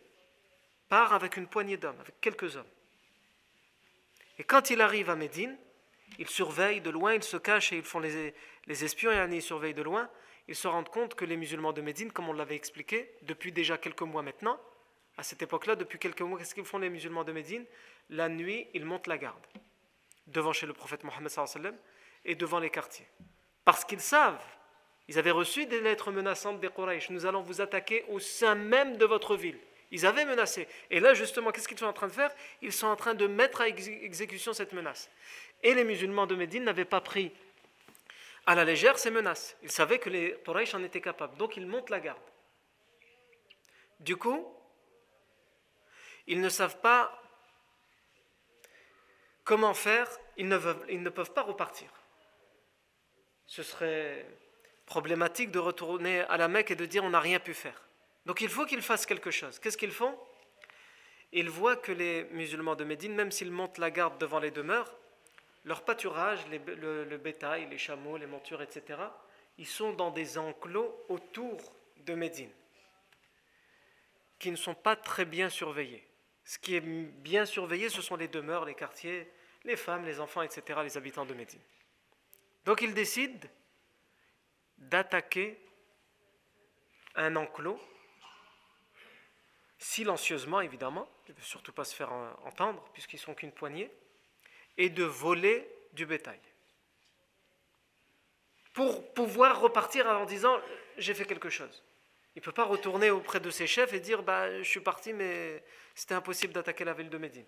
part 0.89 1.13
avec 1.13 1.37
une 1.37 1.47
poignée 1.47 1.77
d'hommes, 1.77 2.01
avec 2.01 2.21
quelques 2.21 2.57
hommes. 2.57 2.65
Et 4.39 4.45
quand 4.45 4.71
il 4.71 4.81
arrive 4.81 5.11
à 5.11 5.17
Médine, 5.17 5.57
il 6.19 6.29
surveille 6.29 6.81
de 6.81 6.91
loin, 6.91 7.15
il 7.15 7.23
se 7.23 7.37
cache 7.37 7.73
et 7.73 7.77
ils 7.77 7.83
font 7.83 8.01
les, 8.01 8.35
les 8.67 8.85
espions 8.85 9.11
et 9.11 9.35
ils 9.35 9.43
surveillent 9.43 9.75
de 9.75 9.83
loin. 9.83 10.09
Ils 10.49 10.57
se 10.57 10.69
rendent 10.69 10.89
compte 10.89 11.15
que 11.15 11.25
les 11.25 11.37
musulmans 11.37 11.73
de 11.73 11.81
Médine, 11.81 12.13
comme 12.13 12.29
on 12.29 12.33
l'avait 12.33 12.57
expliqué, 12.57 13.11
depuis 13.23 13.53
déjà 13.53 13.79
quelques 13.79 14.03
mois 14.03 14.23
maintenant, 14.23 14.61
à 15.17 15.23
cette 15.23 15.43
époque-là, 15.43 15.77
depuis 15.77 15.99
quelques 15.99 16.21
mois, 16.23 16.39
qu'est-ce 16.39 16.55
qu'ils 16.55 16.65
font 16.65 16.79
les 16.79 16.91
musulmans 16.91 17.25
de 17.25 17.33
Médine? 17.33 17.65
La 18.11 18.29
nuit, 18.29 18.67
ils 18.75 18.85
montent 18.85 19.07
la 19.07 19.19
garde 19.19 19.47
devant 20.27 20.53
chez 20.53 20.67
le 20.67 20.73
prophète 20.73 21.05
Mohammed 21.05 21.31
et 22.25 22.35
devant 22.35 22.59
les 22.59 22.71
quartiers. 22.71 23.07
Parce 23.65 23.85
qu'ils 23.85 24.01
savent 24.01 24.43
ils 25.09 25.19
avaient 25.19 25.31
reçu 25.31 25.67
des 25.67 25.81
lettres 25.81 26.11
menaçantes 26.11 26.61
des 26.61 26.69
Quraysh. 26.69 27.11
Nous 27.11 27.27
allons 27.27 27.43
vous 27.43 27.61
attaquer 27.61 28.05
au 28.09 28.19
sein 28.21 28.55
même 28.55 28.97
de 28.97 29.05
votre 29.05 29.37
ville. 29.37 29.59
Ils 29.91 30.07
avaient 30.07 30.25
menacé. 30.25 30.67
Et 30.91 30.99
là, 30.99 31.15
justement, 31.15 31.53
qu'est-ce 31.53 31.69
qu'ils 31.69 31.79
sont 31.79 31.87
en 31.87 31.93
train 31.93 32.09
de 32.09 32.13
faire? 32.13 32.35
Ils 32.63 32.73
sont 32.73 32.87
en 32.87 32.97
train 32.97 33.15
de 33.15 33.27
mettre 33.27 33.61
à 33.61 33.69
exécution 33.69 34.53
cette 34.53 34.73
menace. 34.73 35.11
Et 35.63 35.75
les 35.75 35.85
musulmans 35.85 36.27
de 36.27 36.35
Médine 36.35 36.65
n'avaient 36.65 36.85
pas 36.85 37.01
pris 37.01 37.33
à 38.47 38.55
la 38.55 38.65
légère 38.65 38.99
ces 38.99 39.11
menaces. 39.11 39.57
Ils 39.63 39.71
savaient 39.71 39.99
que 39.99 40.11
les 40.11 40.37
Quraysh 40.45 40.75
en 40.75 40.83
étaient 40.83 41.01
capables. 41.01 41.37
Donc 41.37 41.57
ils 41.57 41.67
montent 41.67 41.91
la 41.91 42.01
garde. 42.01 42.19
Du 44.01 44.17
coup, 44.17 44.47
ils 46.27 46.41
ne 46.41 46.49
savent 46.49 46.81
pas 46.81 47.23
comment 49.45 49.75
faire. 49.75 50.09
Ils 50.37 50.49
ne, 50.49 50.59
ils 50.89 51.03
ne 51.03 51.11
peuvent 51.11 51.33
pas 51.33 51.43
repartir. 51.43 51.89
Ce 53.47 53.63
serait 53.63 54.27
problématique 54.87 55.51
de 55.51 55.59
retourner 55.59 56.21
à 56.21 56.37
la 56.37 56.49
Mecque 56.49 56.71
et 56.71 56.77
de 56.77 56.87
dire 56.87 57.05
on 57.05 57.11
n'a 57.11 57.21
rien 57.21 57.41
pu 57.41 57.55
faire. 57.55 57.89
Donc 58.27 58.41
il 58.41 58.49
faut 58.49 58.67
qu'ils 58.67 58.83
fassent 58.83 59.07
quelque 59.07 59.31
chose. 59.31 59.59
Qu'est-ce 59.59 59.77
qu'ils 59.77 59.93
font? 59.93 60.19
Ils 61.33 61.51
voient 61.51 61.77
que 61.77 61.93
les 61.93 62.25
musulmans 62.31 62.77
de 62.77 62.85
Médine, 62.85 63.15
même 63.15 63.33
s'ils 63.33 63.51
montent 63.51 63.79
la 63.79 63.91
garde 63.91 64.19
devant 64.19 64.39
les 64.39 64.51
demeures, 64.51 64.95
leur 65.65 65.85
pâturage, 65.85 66.41
le, 66.49 67.05
le, 67.05 67.19
bétail, 67.19 67.67
les 67.71 67.79
chameaux, 67.79 68.17
les 68.17 68.27
montures, 68.27 68.63
etc., 68.63 69.01
ils 69.59 69.67
sont 69.67 69.93
dans 69.93 70.11
des 70.11 70.39
enclos 70.39 70.95
autour 71.09 71.75
de 71.99 72.15
Médine, 72.15 72.51
qui 74.39 74.51
ne 74.51 74.57
sont 74.57 74.75
pas 74.75 74.95
très 74.95 75.25
bien 75.25 75.49
surveillés. 75.49 76.07
Ce 76.45 76.59
qui 76.59 76.77
est 76.77 76.81
bien 76.81 77.47
surveillé, 77.47 77.89
ce 77.89 78.03
sont 78.03 78.17
les 78.17 78.29
demeures, 78.29 78.65
les 78.65 78.75
quartiers, 78.75 79.31
les 79.65 79.77
femmes, 79.77 80.05
les 80.05 80.21
enfants, 80.21 80.43
etc., 80.43 80.81
les 80.83 80.97
habitants 80.97 81.25
de 81.25 81.35
Médine. 81.35 81.63
Donc 82.65 82.83
ils 82.83 82.95
décident 82.95 83.49
d'attaquer 84.79 85.59
un 87.15 87.37
enclos, 87.37 87.81
silencieusement 89.79 90.61
évidemment, 90.61 91.09
il 91.29 91.33
ne 91.33 91.37
veut 91.37 91.45
surtout 91.45 91.73
pas 91.73 91.85
se 91.85 91.95
faire 91.95 92.13
entendre 92.45 92.83
puisqu'ils 92.93 93.19
sont 93.19 93.35
qu'une 93.35 93.53
poignée, 93.53 93.91
et 94.77 94.91
de 94.91 95.05
voler 95.05 95.69
du 95.93 96.07
bétail. 96.07 96.41
Pour 98.73 99.15
pouvoir 99.15 99.61
repartir 99.61 100.07
en 100.07 100.25
disant 100.25 100.61
j'ai 100.99 101.15
fait 101.15 101.25
quelque 101.25 101.51
chose. 101.51 101.83
Il 102.35 102.41
ne 102.41 102.45
peut 102.45 102.53
pas 102.53 102.65
retourner 102.65 103.11
auprès 103.11 103.39
de 103.39 103.51
ses 103.51 103.67
chefs 103.67 103.93
et 103.93 104.01
dire 104.01 104.23
bah, 104.23 104.61
je 104.61 104.69
suis 104.69 104.81
parti 104.81 105.13
mais 105.13 105.63
c'était 105.95 106.15
impossible 106.15 106.53
d'attaquer 106.53 106.85
la 106.85 106.93
ville 106.93 107.11
de 107.11 107.19
Médine. 107.19 107.47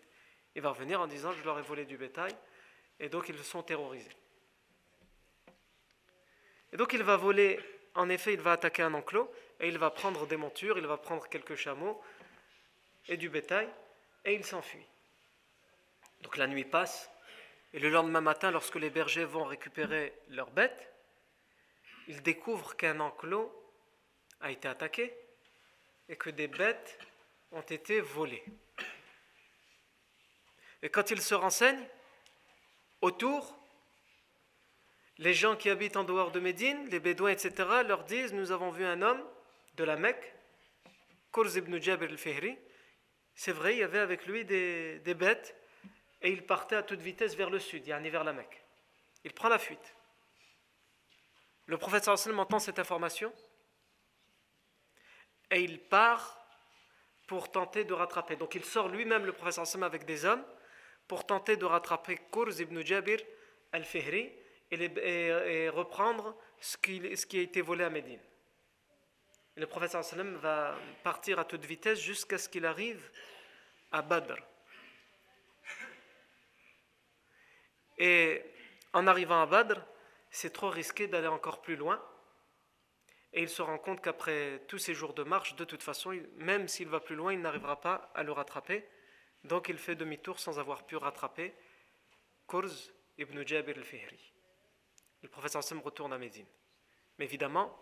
Il 0.54 0.62
va 0.62 0.70
revenir 0.70 1.00
en 1.00 1.06
disant 1.06 1.32
je 1.32 1.42
leur 1.42 1.58
ai 1.58 1.62
volé 1.62 1.84
du 1.84 1.96
bétail 1.96 2.34
et 3.00 3.08
donc 3.08 3.28
ils 3.28 3.42
sont 3.42 3.62
terrorisés. 3.62 4.14
Et 6.72 6.76
donc 6.76 6.92
il 6.92 7.02
va 7.02 7.16
voler, 7.16 7.58
en 7.94 8.08
effet, 8.08 8.34
il 8.34 8.40
va 8.40 8.52
attaquer 8.52 8.82
un 8.82 8.94
enclos, 8.94 9.30
et 9.60 9.68
il 9.68 9.78
va 9.78 9.90
prendre 9.90 10.26
des 10.26 10.36
montures, 10.36 10.78
il 10.78 10.86
va 10.86 10.96
prendre 10.96 11.28
quelques 11.28 11.54
chameaux 11.54 12.00
et 13.08 13.16
du 13.16 13.28
bétail, 13.28 13.68
et 14.24 14.34
il 14.34 14.44
s'enfuit. 14.44 14.84
Donc 16.22 16.36
la 16.36 16.46
nuit 16.46 16.64
passe, 16.64 17.10
et 17.72 17.78
le 17.78 17.90
lendemain 17.90 18.20
matin, 18.20 18.50
lorsque 18.50 18.76
les 18.76 18.90
bergers 18.90 19.24
vont 19.24 19.44
récupérer 19.44 20.12
leurs 20.30 20.50
bêtes, 20.50 20.92
ils 22.08 22.22
découvrent 22.22 22.76
qu'un 22.76 23.00
enclos 23.00 23.52
a 24.40 24.50
été 24.50 24.68
attaqué 24.68 25.14
et 26.08 26.16
que 26.16 26.30
des 26.30 26.48
bêtes 26.48 26.98
ont 27.52 27.62
été 27.62 28.00
volées. 28.00 28.44
Et 30.82 30.88
quand 30.88 31.10
ils 31.10 31.22
se 31.22 31.34
renseignent, 31.34 31.86
autour, 33.00 33.55
les 35.18 35.32
gens 35.32 35.56
qui 35.56 35.70
habitent 35.70 35.96
en 35.96 36.04
dehors 36.04 36.30
de 36.30 36.40
Médine, 36.40 36.88
les 36.90 37.00
Bédouins, 37.00 37.30
etc., 37.30 37.52
leur 37.86 38.04
disent 38.04 38.32
Nous 38.32 38.52
avons 38.52 38.70
vu 38.70 38.84
un 38.84 39.00
homme 39.02 39.22
de 39.76 39.84
la 39.84 39.96
Mecque, 39.96 40.34
Kurz 41.32 41.56
ibn 41.56 41.80
Jabir 41.80 42.10
al-Fihri. 42.10 42.56
C'est 43.34 43.52
vrai, 43.52 43.74
il 43.74 43.78
y 43.78 43.82
avait 43.82 43.98
avec 43.98 44.26
lui 44.26 44.44
des, 44.44 45.14
bêtes 45.14 45.54
et 46.22 46.30
il 46.30 46.44
partait 46.44 46.76
à 46.76 46.82
toute 46.82 47.00
vitesse 47.00 47.34
vers 47.34 47.50
le 47.50 47.58
sud, 47.58 47.86
yani 47.86 48.10
vers 48.10 48.24
la 48.24 48.32
Mecque. 48.32 48.62
Il 49.24 49.32
prend 49.32 49.48
la 49.48 49.58
fuite. 49.58 49.94
Le 51.66 51.76
prophète 51.78 52.04
sallam 52.04 52.38
entend 52.38 52.58
cette 52.58 52.78
information 52.78 53.32
et 55.50 55.60
il 55.60 55.80
part 55.80 56.40
pour 57.26 57.50
tenter 57.50 57.84
de 57.84 57.92
rattraper. 57.92 58.36
Donc 58.36 58.54
il 58.54 58.64
sort 58.64 58.88
lui-même, 58.88 59.26
le 59.26 59.32
prophète 59.32 59.66
sallam, 59.66 59.82
avec 59.82 60.04
des 60.04 60.24
hommes 60.24 60.44
pour 61.08 61.26
tenter 61.26 61.56
de 61.56 61.64
rattraper 61.64 62.18
Kurz 62.32 62.60
ibn 62.60 62.80
Jabir 62.84 63.20
al-Fihri 63.72 64.32
et, 64.70 65.68
reprendre 65.68 66.36
ce 66.60 66.76
qui, 66.76 67.38
a 67.38 67.40
été 67.40 67.60
volé 67.60 67.84
à 67.84 67.90
Médine. 67.90 68.20
Le 69.56 69.66
prophète 69.66 69.92
sallam 69.92 70.36
va 70.36 70.76
partir 71.02 71.38
à 71.38 71.44
toute 71.44 71.64
vitesse 71.64 72.00
jusqu'à 72.00 72.38
ce 72.38 72.48
qu'il 72.48 72.66
arrive 72.66 73.10
à 73.92 74.02
Badr. 74.02 74.36
Et 77.98 78.42
en 78.92 79.06
arrivant 79.06 79.40
à 79.40 79.46
Badr, 79.46 79.80
c'est 80.30 80.52
trop 80.52 80.68
risqué 80.68 81.06
d'aller 81.06 81.28
encore 81.28 81.62
plus 81.62 81.76
loin. 81.76 82.02
Et 83.32 83.42
il 83.42 83.48
se 83.48 83.62
rend 83.62 83.78
compte 83.78 84.02
qu'après 84.02 84.62
tous 84.68 84.78
ces 84.78 84.94
jours 84.94 85.14
de 85.14 85.22
marche, 85.22 85.56
de 85.56 85.64
toute 85.64 85.82
façon, 85.82 86.18
même 86.36 86.68
s'il 86.68 86.88
va 86.88 87.00
plus 87.00 87.16
loin, 87.16 87.32
il 87.32 87.40
n'arrivera 87.40 87.80
pas 87.80 88.10
à 88.14 88.22
le 88.22 88.32
rattraper. 88.32 88.86
Donc 89.44 89.68
il 89.68 89.78
fait 89.78 89.94
demi-tour 89.94 90.38
sans 90.38 90.58
avoir 90.58 90.84
pu 90.86 90.96
rattraper 90.96 91.54
Kurz 92.48 92.92
ibn 93.18 93.46
Jabir 93.46 93.76
al-Fihri. 93.76 94.35
Le 95.26 95.30
professeur 95.30 95.58
Hassan 95.58 95.80
retourne 95.80 96.12
à 96.12 96.18
Médine. 96.18 96.46
Mais 97.18 97.24
évidemment, 97.24 97.76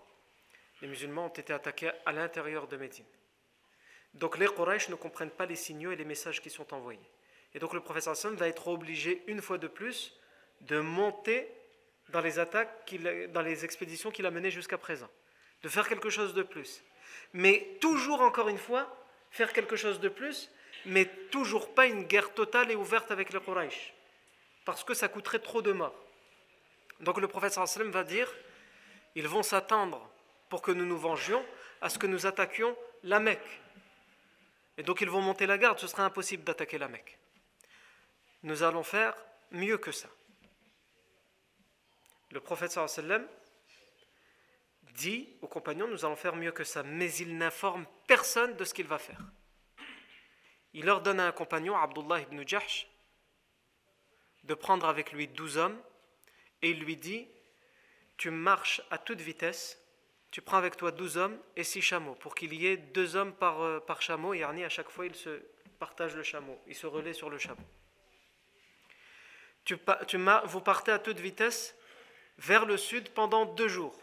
les 0.81 0.89
musulmans 0.89 1.27
ont 1.27 1.29
été 1.29 1.53
attaqués 1.53 1.91
à 2.07 2.13
l'intérieur 2.13 2.67
de 2.67 2.79
Médine. 2.79 3.05
Donc 4.15 4.39
les 4.39 4.47
Quraysh 4.47 4.89
ne 4.89 4.95
comprennent 4.95 5.29
pas 5.29 5.45
les 5.45 5.55
signaux 5.55 5.93
et 5.93 5.97
les 5.97 6.07
messages 6.07 6.41
qui 6.41 6.49
sont 6.49 6.73
envoyés. 6.73 7.07
Et 7.53 7.59
donc 7.59 7.75
le 7.75 7.81
professeur 7.81 8.13
Hassan 8.13 8.35
va 8.35 8.49
être 8.49 8.67
obligé 8.69 9.23
une 9.27 9.43
fois 9.43 9.59
de 9.59 9.67
plus 9.67 10.19
de 10.63 10.81
monter 10.81 11.47
dans 12.09 12.23
les 12.23 12.39
attaques, 12.39 12.95
dans 13.31 13.43
les 13.43 13.67
expéditions 13.67 14.11
qu'il 14.11 14.25
a 14.25 14.31
menées 14.31 14.51
jusqu'à 14.51 14.79
présent. 14.79 15.11
De 15.63 15.69
faire 15.69 15.87
quelque 15.87 16.09
chose 16.09 16.33
de 16.33 16.45
plus. 16.45 16.83
Mais 17.35 17.77
toujours 17.79 18.23
encore 18.23 18.49
une 18.49 18.57
fois, 18.57 18.89
faire 19.31 19.53
quelque 19.53 19.77
chose 19.77 20.01
de 20.01 20.09
plus, 20.09 20.51
mais 20.87 21.05
toujours 21.31 21.75
pas 21.75 21.85
une 21.85 22.05
guerre 22.05 22.33
totale 22.33 22.71
et 22.71 22.75
ouverte 22.75 23.11
avec 23.11 23.35
les 23.35 23.41
Quraysh. 23.41 23.93
Parce 24.65 24.83
que 24.83 24.95
ça 24.95 25.09
coûterait 25.09 25.41
trop 25.41 25.61
de 25.61 25.73
morts. 25.73 26.04
Donc 27.05 27.21
le 27.21 27.29
professeur 27.29 27.63
Hassan 27.63 27.91
va 27.91 28.03
dire, 28.03 28.33
ils 29.15 29.29
vont 29.29 29.43
s'attendre 29.43 30.11
pour 30.49 30.63
que 30.63 30.71
nous 30.71 30.87
nous 30.87 30.99
vengions 30.99 31.45
à 31.81 31.91
ce 31.91 31.99
que 31.99 32.07
nous 32.07 32.27
attaquions 32.27 32.77
la 33.03 33.21
Mecque. 33.21 33.61
Et 34.79 34.83
donc 34.83 35.03
ils 35.03 35.11
vont 35.11 35.21
monter 35.21 35.47
la 35.47 35.59
garde, 35.59 35.79
ce 35.79 35.87
sera 35.87 36.05
impossible 36.05 36.45
d'attaquer 36.45 36.79
la 36.79 36.89
Mecque. 36.89 37.19
Nous 38.43 38.63
allons 38.63 38.83
faire 38.83 39.15
mieux 39.51 39.77
que 39.77 39.93
ça. 39.93 40.09
Le 42.31 42.41
prophète 42.41 42.73
sallam 42.73 43.27
dit 44.95 45.29
aux 45.43 45.49
compagnons, 45.49 45.87
nous 45.87 46.05
allons 46.05 46.17
faire 46.17 46.37
mieux 46.37 46.53
que 46.53 46.65
ça, 46.65 46.83
mais 46.83 47.13
il 47.15 47.37
n'informe 47.37 47.87
personne 48.07 48.57
de 48.57 48.65
ce 48.65 48.73
qu'il 48.73 48.87
va 48.87 48.99
faire. 48.99 49.21
Il 50.73 50.89
ordonne 50.89 51.21
à 51.21 51.27
un 51.27 51.33
compagnon, 51.33 51.77
Abdullah 51.77 52.21
ibn 52.21 52.43
Jahsh, 52.47 52.89
de 54.45 54.55
prendre 54.55 54.87
avec 54.87 55.13
lui 55.13 55.29
douze 55.29 55.59
hommes 55.59 55.79
et 56.65 56.71
il 56.71 56.81
lui 56.81 56.97
dit, 56.97 57.29
tu 58.17 58.31
marches 58.31 58.83
à 58.91 58.99
toute 58.99 59.21
vitesse 59.21 59.79
tu 60.35 60.43
prends 60.43 60.57
avec 60.57 60.77
toi 60.77 60.91
12 60.91 61.17
hommes 61.17 61.39
et 61.55 61.63
6 61.63 61.81
chameaux, 61.81 62.17
pour 62.17 62.35
qu'il 62.35 62.53
y 62.55 62.67
ait 62.67 62.77
deux 62.77 63.15
hommes 63.15 63.33
par, 63.33 63.63
euh, 63.63 63.79
chameau, 64.01 64.35
et 64.35 64.43
Arni, 64.43 64.65
à 64.65 64.69
chaque 64.69 64.91
fois, 64.91 65.07
il 65.07 65.15
se 65.15 65.41
partage 65.79 66.17
le 66.17 66.25
chameau, 66.25 66.61
il 66.67 66.75
se 66.75 66.89
relaie 66.89 67.13
sur 67.13 67.31
le 67.31 67.39
chameau. 67.39 67.63
Tu, 69.65 69.77
tu, 70.09 70.19
vous 70.47 70.61
partez 70.61 70.91
à 70.91 70.99
toute 70.99 71.21
vitesse 71.21 71.77
vers 72.39 72.67
le 72.67 72.77
sud 72.77 73.11
pendant 73.11 73.45
deux 73.47 73.69
jours. 73.69 73.97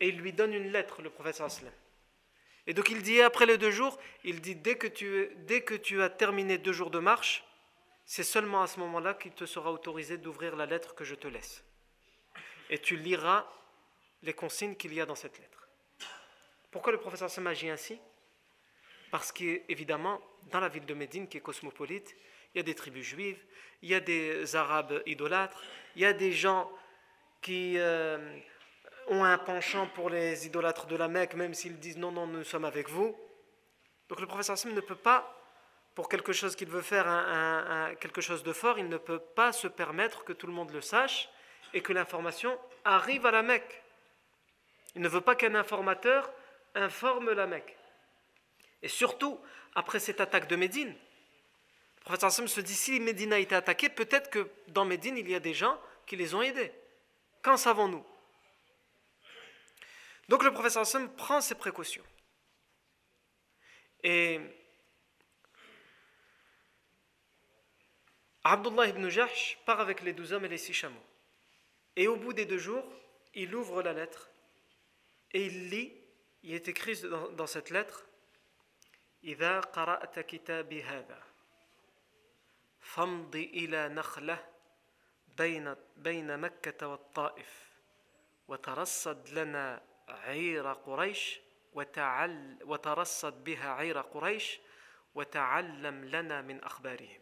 Et 0.00 0.08
il 0.08 0.16
lui 0.16 0.32
donne 0.32 0.54
une 0.54 0.72
lettre, 0.72 1.02
le 1.02 1.10
prophète 1.10 1.42
Aslam. 1.42 1.70
Et 2.66 2.72
donc 2.72 2.88
il 2.88 3.02
dit, 3.02 3.20
après 3.20 3.44
les 3.44 3.58
deux 3.58 3.70
jours, 3.70 3.98
il 4.24 4.40
dit, 4.40 4.56
dès 4.56 4.78
que 4.78 4.86
tu, 4.86 5.28
dès 5.40 5.60
que 5.60 5.74
tu 5.74 6.00
as 6.00 6.08
terminé 6.08 6.56
deux 6.56 6.72
jours 6.72 6.90
de 6.90 7.00
marche, 7.00 7.44
c'est 8.06 8.24
seulement 8.24 8.62
à 8.62 8.66
ce 8.66 8.80
moment-là 8.80 9.12
qu'il 9.12 9.32
te 9.32 9.44
sera 9.44 9.70
autorisé 9.70 10.16
d'ouvrir 10.16 10.56
la 10.56 10.64
lettre 10.64 10.94
que 10.94 11.04
je 11.04 11.16
te 11.16 11.28
laisse. 11.28 11.65
Et 12.70 12.78
tu 12.78 12.96
liras 12.96 13.46
les 14.22 14.32
consignes 14.32 14.74
qu'il 14.74 14.92
y 14.92 15.00
a 15.00 15.06
dans 15.06 15.14
cette 15.14 15.38
lettre. 15.38 15.68
Pourquoi 16.70 16.92
le 16.92 16.98
professeur 16.98 17.30
Sam 17.30 17.46
agit 17.46 17.70
ainsi? 17.70 17.98
Parce 19.10 19.32
qu'évidemment, 19.32 20.20
dans 20.50 20.60
la 20.60 20.68
ville 20.68 20.84
de 20.84 20.94
Médine, 20.94 21.28
qui 21.28 21.38
est 21.38 21.40
cosmopolite, 21.40 22.16
il 22.54 22.58
y 22.58 22.60
a 22.60 22.62
des 22.62 22.74
tribus 22.74 23.06
juives, 23.06 23.42
il 23.82 23.90
y 23.90 23.94
a 23.94 24.00
des 24.00 24.56
arabes 24.56 25.02
idolâtres, 25.06 25.62
il 25.94 26.02
y 26.02 26.04
a 26.04 26.12
des 26.12 26.32
gens 26.32 26.70
qui 27.40 27.78
euh, 27.78 28.38
ont 29.08 29.24
un 29.24 29.38
penchant 29.38 29.86
pour 29.88 30.10
les 30.10 30.46
idolâtres 30.46 30.86
de 30.86 30.96
la 30.96 31.08
Mecque, 31.08 31.34
même 31.34 31.54
s'ils 31.54 31.78
disent 31.78 31.98
non, 31.98 32.12
non, 32.12 32.26
nous 32.26 32.44
sommes 32.44 32.64
avec 32.64 32.88
vous. 32.88 33.16
Donc 34.08 34.20
le 34.20 34.26
professeur 34.26 34.58
Sam 34.58 34.72
ne 34.72 34.80
peut 34.80 34.96
pas, 34.96 35.32
pour 35.94 36.08
quelque 36.08 36.32
chose 36.32 36.56
qu'il 36.56 36.68
veut 36.68 36.82
faire, 36.82 37.06
quelque 38.00 38.20
chose 38.20 38.42
de 38.42 38.52
fort, 38.52 38.78
il 38.78 38.88
ne 38.88 38.98
peut 38.98 39.18
pas 39.18 39.52
se 39.52 39.66
permettre 39.66 40.24
que 40.24 40.32
tout 40.32 40.46
le 40.46 40.52
monde 40.52 40.70
le 40.72 40.80
sache 40.80 41.30
et 41.76 41.82
que 41.82 41.92
l'information 41.92 42.58
arrive 42.86 43.26
à 43.26 43.30
la 43.30 43.42
Mecque. 43.42 43.82
Il 44.94 45.02
ne 45.02 45.08
veut 45.08 45.20
pas 45.20 45.36
qu'un 45.36 45.54
informateur 45.54 46.32
informe 46.74 47.32
la 47.32 47.46
Mecque. 47.46 47.76
Et 48.80 48.88
surtout, 48.88 49.38
après 49.74 50.00
cette 50.00 50.22
attaque 50.22 50.48
de 50.48 50.56
Médine, 50.56 50.88
le 50.88 52.16
prophète 52.16 52.48
se 52.48 52.60
dit 52.62 52.74
si 52.74 52.98
Médine 52.98 53.34
a 53.34 53.38
été 53.38 53.54
attaquée, 53.54 53.90
peut-être 53.90 54.30
que 54.30 54.50
dans 54.68 54.86
Médine, 54.86 55.18
il 55.18 55.30
y 55.30 55.34
a 55.34 55.40
des 55.40 55.52
gens 55.52 55.78
qui 56.06 56.16
les 56.16 56.34
ont 56.34 56.40
aidés. 56.40 56.72
Qu'en 57.42 57.58
savons-nous? 57.58 58.06
Donc 60.30 60.44
le 60.44 60.52
prophète 60.52 60.78
prend 61.18 61.42
ses 61.42 61.56
précautions. 61.56 62.04
Et 64.02 64.40
Abdullah 68.44 68.86
ibn 68.86 69.10
Jahsh 69.10 69.58
part 69.66 69.80
avec 69.80 70.00
les 70.00 70.14
douze 70.14 70.32
hommes 70.32 70.46
et 70.46 70.48
les 70.48 70.56
six 70.56 70.72
chameaux. 70.72 71.04
Et 71.95 72.07
au 72.07 72.15
bout 72.15 72.33
des 72.33 72.45
deux 72.45 72.57
jours, 72.57 72.85
il 73.33 73.55
ouvre 73.55 73.81
la 73.81 73.93
lettre 73.93 74.29
et 75.33 75.45
il 75.45 75.69
lit 75.69 75.93
il 76.43 76.53
est 76.53 76.67
écrit 76.67 76.99
dans, 77.01 77.29
dans 77.29 77.47
cette 77.47 77.69
lettre 77.69 78.05
إذا 79.23 79.59
قرأت 79.59 80.19
كتابي 80.19 80.83
هذا 80.83 81.23
فامض 82.79 83.35
إلى 83.35 83.89
نخلة 83.89 84.47
بين 85.37 85.75
بين 85.97 86.37
مكة 86.39 86.87
والطائف 86.87 87.69
وترصد 88.47 89.29
لنا 89.29 89.83
عير 90.07 90.73
قريش 90.73 91.39
وتعل 91.73 92.59
وترصد 92.63 93.43
بها 93.43 93.69
عير 93.69 94.01
قريش 94.01 94.59
وتعلم 95.15 96.05
لنا 96.05 96.41
من 96.41 96.63
أخبارهم 96.63 97.21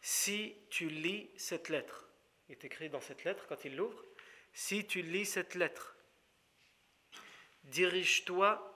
Si 0.00 0.54
tu 0.70 0.88
lis 0.88 1.28
cette 1.36 1.68
lettre, 1.68 2.06
il 2.06 2.11
est 2.53 2.65
écrit 2.65 2.89
dans 2.89 3.01
cette 3.01 3.23
lettre 3.23 3.45
quand 3.47 3.65
il 3.65 3.75
l'ouvre, 3.75 4.01
si 4.53 4.85
tu 4.85 5.01
lis 5.01 5.25
cette 5.25 5.55
lettre 5.55 5.95
dirige-toi 7.65 8.69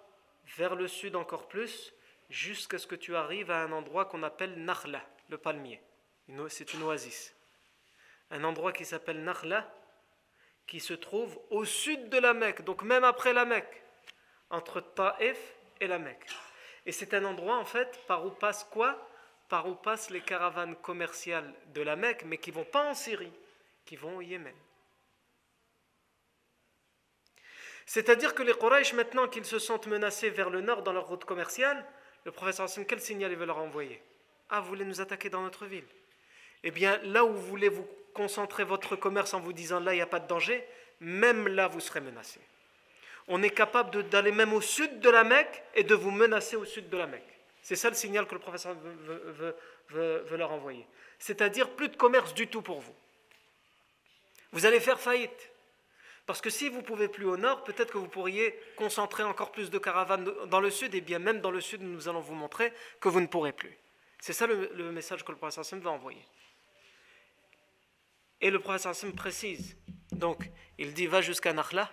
vers 0.57 0.75
le 0.75 0.87
sud 0.87 1.15
encore 1.15 1.47
plus, 1.47 1.93
jusqu'à 2.29 2.77
ce 2.77 2.87
que 2.87 2.95
tu 2.95 3.15
arrives 3.15 3.51
à 3.51 3.61
un 3.61 3.71
endroit 3.71 4.05
qu'on 4.05 4.23
appelle 4.23 4.55
Nakhla, 4.63 5.05
le 5.29 5.37
palmier. 5.37 5.81
C'est 6.49 6.73
une 6.73 6.83
oasis. 6.83 7.35
Un 8.31 8.43
endroit 8.43 8.73
qui 8.73 8.85
s'appelle 8.85 9.23
Nakhla, 9.23 9.73
qui 10.65 10.79
se 10.79 10.93
trouve 10.93 11.39
au 11.49 11.63
sud 11.65 12.09
de 12.09 12.17
la 12.17 12.33
Mecque, 12.33 12.63
donc 12.63 12.83
même 12.83 13.03
après 13.03 13.33
la 13.33 13.45
Mecque, 13.45 13.83
entre 14.49 14.81
Taif 14.81 15.55
et 15.79 15.87
la 15.87 15.99
Mecque. 15.99 16.27
Et 16.85 16.91
c'est 16.91 17.13
un 17.13 17.25
endroit 17.25 17.57
en 17.57 17.65
fait 17.65 17.99
par 18.07 18.25
où 18.25 18.31
passe 18.31 18.63
quoi? 18.65 19.09
Par 19.49 19.67
où 19.67 19.75
passent 19.75 20.09
les 20.09 20.21
caravanes 20.21 20.75
commerciales 20.75 21.53
de 21.67 21.81
la 21.81 21.95
Mecque, 21.95 22.23
mais 22.25 22.37
qui 22.37 22.51
vont 22.51 22.65
pas 22.65 22.89
en 22.89 22.93
Syrie, 22.93 23.31
qui 23.87 23.95
vont 23.95 24.17
au 24.17 24.21
Yémen. 24.21 24.53
C'est-à-dire 27.87 28.35
que 28.35 28.43
les 28.43 28.53
Quraysh, 28.53 28.93
maintenant 28.93 29.27
qu'ils 29.29 29.45
se 29.45 29.59
sentent 29.59 29.87
menacés 29.87 30.29
vers 30.29 30.49
le 30.49 30.61
nord 30.61 30.83
dans 30.83 30.91
leur 30.91 31.07
route 31.07 31.23
commerciale, 31.23 31.83
le 32.25 32.31
professeur 32.31 32.65
Hassan, 32.65 32.85
quel 32.85 32.99
signal 32.99 33.31
il 33.31 33.37
veut 33.37 33.45
leur 33.45 33.59
envoyer? 33.59 34.01
Ah, 34.49 34.59
vous 34.59 34.67
voulez 34.67 34.83
nous 34.83 34.99
attaquer 34.99 35.29
dans 35.29 35.41
notre 35.41 35.65
ville? 35.65 35.87
Eh 36.63 36.71
bien, 36.71 36.99
là 37.03 37.23
où 37.23 37.31
vous 37.31 37.47
voulez 37.47 37.69
vous 37.69 37.87
concentrer 38.13 38.65
votre 38.65 38.97
commerce 38.97 39.33
en 39.33 39.39
vous 39.39 39.53
disant 39.53 39.79
là, 39.79 39.93
il 39.93 39.97
n'y 39.97 40.01
a 40.01 40.07
pas 40.07 40.19
de 40.19 40.27
danger, 40.27 40.67
même 40.99 41.47
là, 41.47 41.67
vous 41.69 41.79
serez 41.79 42.01
menacés. 42.01 42.41
On 43.29 43.41
est 43.41 43.51
capable 43.51 44.03
d'aller 44.09 44.31
même 44.33 44.53
au 44.53 44.61
sud 44.61 44.99
de 44.99 45.09
la 45.09 45.23
Mecque 45.23 45.63
et 45.73 45.83
de 45.83 45.95
vous 45.95 46.11
menacer 46.11 46.57
au 46.57 46.65
sud 46.65 46.89
de 46.89 46.97
la 46.97 47.07
Mecque. 47.07 47.39
C'est 47.61 47.75
ça 47.77 47.89
le 47.89 47.95
signal 47.95 48.27
que 48.27 48.33
le 48.33 48.39
professeur 48.41 48.75
veut, 48.75 49.55
veut 49.89 50.37
leur 50.37 50.51
envoyer. 50.51 50.85
C'est-à-dire 51.19 51.69
plus 51.69 51.89
de 51.89 51.95
commerce 51.95 52.33
du 52.33 52.47
tout 52.47 52.61
pour 52.61 52.81
vous. 52.81 52.95
Vous 54.51 54.65
allez 54.65 54.79
faire 54.79 54.99
faillite. 54.99 55.51
Parce 56.25 56.41
que 56.41 56.49
si 56.49 56.67
vous 56.67 56.81
pouvez 56.81 57.07
plus 57.07 57.25
au 57.25 57.37
nord, 57.37 57.63
peut-être 57.63 57.93
que 57.93 57.97
vous 57.97 58.09
pourriez 58.09 58.59
concentrer 58.75 59.23
encore 59.23 59.51
plus 59.51 59.69
de 59.69 59.77
caravanes 59.77 60.25
dans 60.47 60.59
le 60.59 60.69
sud, 60.69 60.93
et 60.93 61.01
bien 61.01 61.19
même 61.19 61.39
dans 61.39 61.51
le 61.51 61.61
sud, 61.61 61.81
nous 61.81 62.09
allons 62.09 62.19
vous 62.19 62.35
montrer 62.35 62.73
que 62.99 63.07
vous 63.07 63.21
ne 63.21 63.27
pourrez 63.27 63.53
plus. 63.53 63.77
C'est 64.19 64.33
ça 64.33 64.45
le, 64.45 64.91
message 64.91 65.23
que 65.23 65.31
le 65.31 65.37
professeur 65.37 65.61
Hassan 65.61 65.79
va 65.79 65.91
envoyer. 65.91 66.25
Et 68.41 68.49
le 68.49 68.61
Hassan 68.69 69.13
précise, 69.13 69.77
donc 70.11 70.49
il 70.77 70.93
dit 70.93 71.07
va 71.07 71.21
jusqu'à 71.21 71.53
Nakhla, 71.53 71.89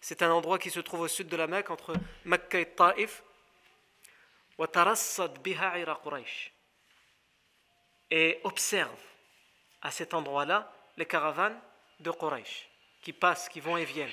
c'est 0.00 0.22
un 0.22 0.30
endroit 0.30 0.58
qui 0.58 0.70
se 0.70 0.80
trouve 0.80 1.00
au 1.00 1.08
sud 1.08 1.28
de 1.28 1.36
la 1.36 1.46
Mecque, 1.46 1.70
entre 1.70 1.94
Mecca 2.24 2.58
et 2.58 2.66
Taif, 2.66 3.22
et 8.10 8.40
observe 8.44 9.00
à 9.82 9.90
cet 9.90 10.14
endroit-là 10.14 10.72
les 10.96 11.06
caravanes 11.06 11.60
de 12.00 12.10
Quraysh 12.10 12.68
qui 13.02 13.12
passent, 13.12 13.48
qui 13.48 13.60
vont 13.60 13.76
et 13.76 13.84
viennent. 13.84 14.10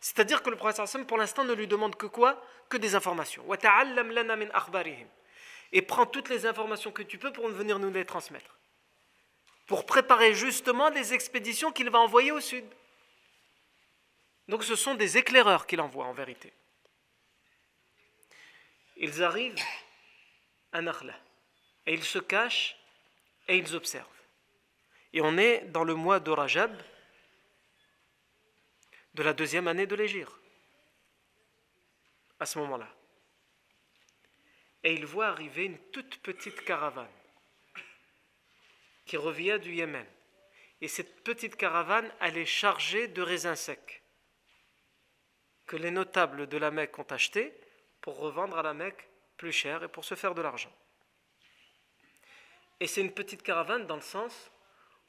C'est-à-dire 0.00 0.42
que 0.42 0.50
le 0.50 0.56
prophète 0.56 1.06
pour 1.06 1.18
l'instant 1.18 1.44
ne 1.44 1.52
lui 1.54 1.66
demande 1.66 1.96
que 1.96 2.06
quoi? 2.06 2.40
Que 2.68 2.76
des 2.76 2.94
informations. 2.94 3.44
Et 5.72 5.82
prends 5.82 6.06
toutes 6.06 6.28
les 6.28 6.46
informations 6.46 6.92
que 6.92 7.02
tu 7.02 7.18
peux 7.18 7.32
pour 7.32 7.48
venir 7.48 7.78
nous 7.78 7.90
les 7.90 8.04
transmettre. 8.04 8.56
pour 9.66 9.84
préparer 9.84 10.34
justement 10.34 10.88
les 10.90 11.12
expéditions 11.12 11.72
qu'il 11.72 11.90
va 11.90 11.98
envoyer 11.98 12.32
au 12.32 12.40
sud. 12.40 12.64
Donc 14.48 14.62
ce 14.62 14.76
sont 14.76 14.94
des 14.94 15.18
éclaireurs 15.18 15.66
qu'il 15.66 15.80
envoie 15.80 16.06
en 16.06 16.12
vérité. 16.12 16.52
Ils 18.96 19.22
arrivent 19.22 19.60
à 20.72 20.80
Nakhla 20.80 21.14
et 21.86 21.94
ils 21.94 22.04
se 22.04 22.18
cachent 22.18 22.76
et 23.48 23.56
ils 23.56 23.74
observent. 23.74 24.06
Et 25.12 25.20
on 25.20 25.38
est 25.38 25.60
dans 25.66 25.84
le 25.84 25.94
mois 25.94 26.20
de 26.20 26.30
Rajab 26.30 26.76
de 29.14 29.22
la 29.22 29.32
deuxième 29.32 29.66
année 29.66 29.86
de 29.86 29.94
l'Égir, 29.94 30.38
à 32.38 32.44
ce 32.44 32.58
moment-là. 32.58 32.88
Et 34.84 34.92
ils 34.92 35.06
voient 35.06 35.28
arriver 35.28 35.64
une 35.64 35.78
toute 35.90 36.18
petite 36.18 36.62
caravane 36.64 37.08
qui 39.06 39.16
revient 39.16 39.58
du 39.60 39.72
Yémen. 39.72 40.06
Et 40.82 40.88
cette 40.88 41.24
petite 41.24 41.56
caravane, 41.56 42.12
elle 42.20 42.36
est 42.36 42.44
chargée 42.44 43.08
de 43.08 43.22
raisins 43.22 43.56
secs 43.56 44.02
que 45.66 45.76
les 45.76 45.90
notables 45.90 46.46
de 46.46 46.58
la 46.58 46.70
Mecque 46.70 46.98
ont 46.98 47.10
achetés 47.10 47.52
pour 48.00 48.18
revendre 48.18 48.58
à 48.58 48.62
la 48.62 48.74
Mecque 48.74 49.08
plus 49.36 49.52
cher 49.52 49.82
et 49.82 49.88
pour 49.88 50.04
se 50.04 50.14
faire 50.14 50.34
de 50.34 50.42
l'argent. 50.42 50.72
Et 52.78 52.86
c'est 52.86 53.00
une 53.00 53.12
petite 53.12 53.42
caravane 53.42 53.86
dans 53.86 53.96
le 53.96 54.02
sens 54.02 54.50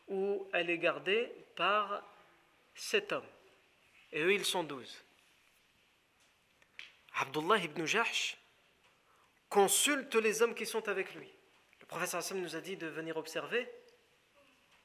où 0.07 0.47
elle 0.53 0.69
est 0.69 0.77
gardée 0.77 1.31
par 1.55 2.01
sept 2.75 3.11
hommes. 3.11 3.27
Et 4.11 4.21
eux, 4.21 4.33
ils 4.33 4.45
sont 4.45 4.63
douze. 4.63 5.03
Abdullah 7.15 7.57
ibn 7.57 7.85
Jahsh 7.85 8.37
consulte 9.49 10.15
les 10.15 10.41
hommes 10.41 10.55
qui 10.55 10.65
sont 10.65 10.87
avec 10.87 11.13
lui. 11.15 11.29
Le 11.79 11.85
professeur 11.85 12.19
Hassan 12.19 12.41
nous 12.41 12.55
a 12.55 12.61
dit 12.61 12.77
de 12.77 12.87
venir 12.87 13.17
observer 13.17 13.67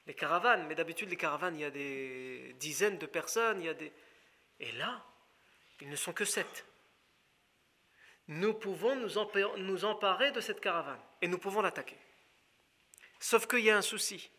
les 0.07 0.15
caravanes, 0.15 0.67
mais 0.67 0.75
d'habitude 0.75 1.11
les 1.11 1.17
caravanes, 1.17 1.57
il 1.57 1.61
y 1.61 1.65
a 1.65 1.71
des 1.71 2.57
dizaines 2.59 2.99
de 2.99 3.07
personnes, 3.07 3.61
il 3.61 3.67
y 3.67 3.69
a 3.69 3.75
des... 3.75 3.93
Et 4.61 4.73
là, 4.73 5.05
ils 5.81 5.89
ne 5.89 5.97
sont 5.97 6.13
que 6.13 6.25
sept. 6.25 6.65
Nous 8.29 8.55
pouvons 8.55 8.97
nous 8.97 9.85
emparer 9.85 10.33
de 10.33 10.41
cette 10.41 10.61
caravane 10.61 11.01
et 11.21 11.29
nous 11.29 11.39
pouvons 11.39 11.61
l'attaquer. 11.61 11.99
Sauf 13.19 13.47
qu'il 13.47 13.61
y 13.61 13.71
a 13.71 13.77
un 13.77 13.83
souci. 13.83 14.31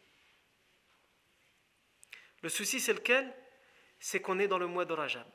Le 2.44 2.50
souci, 2.50 2.80
c'est 2.80 2.94
lequel? 2.94 3.34
C'est 4.00 4.22
qu'on 4.22 4.38
est 4.38 4.48
dans 4.48 4.60
le 4.60 4.68
mois 4.68 4.86
de 4.86 4.94
Rajab. 4.94 5.26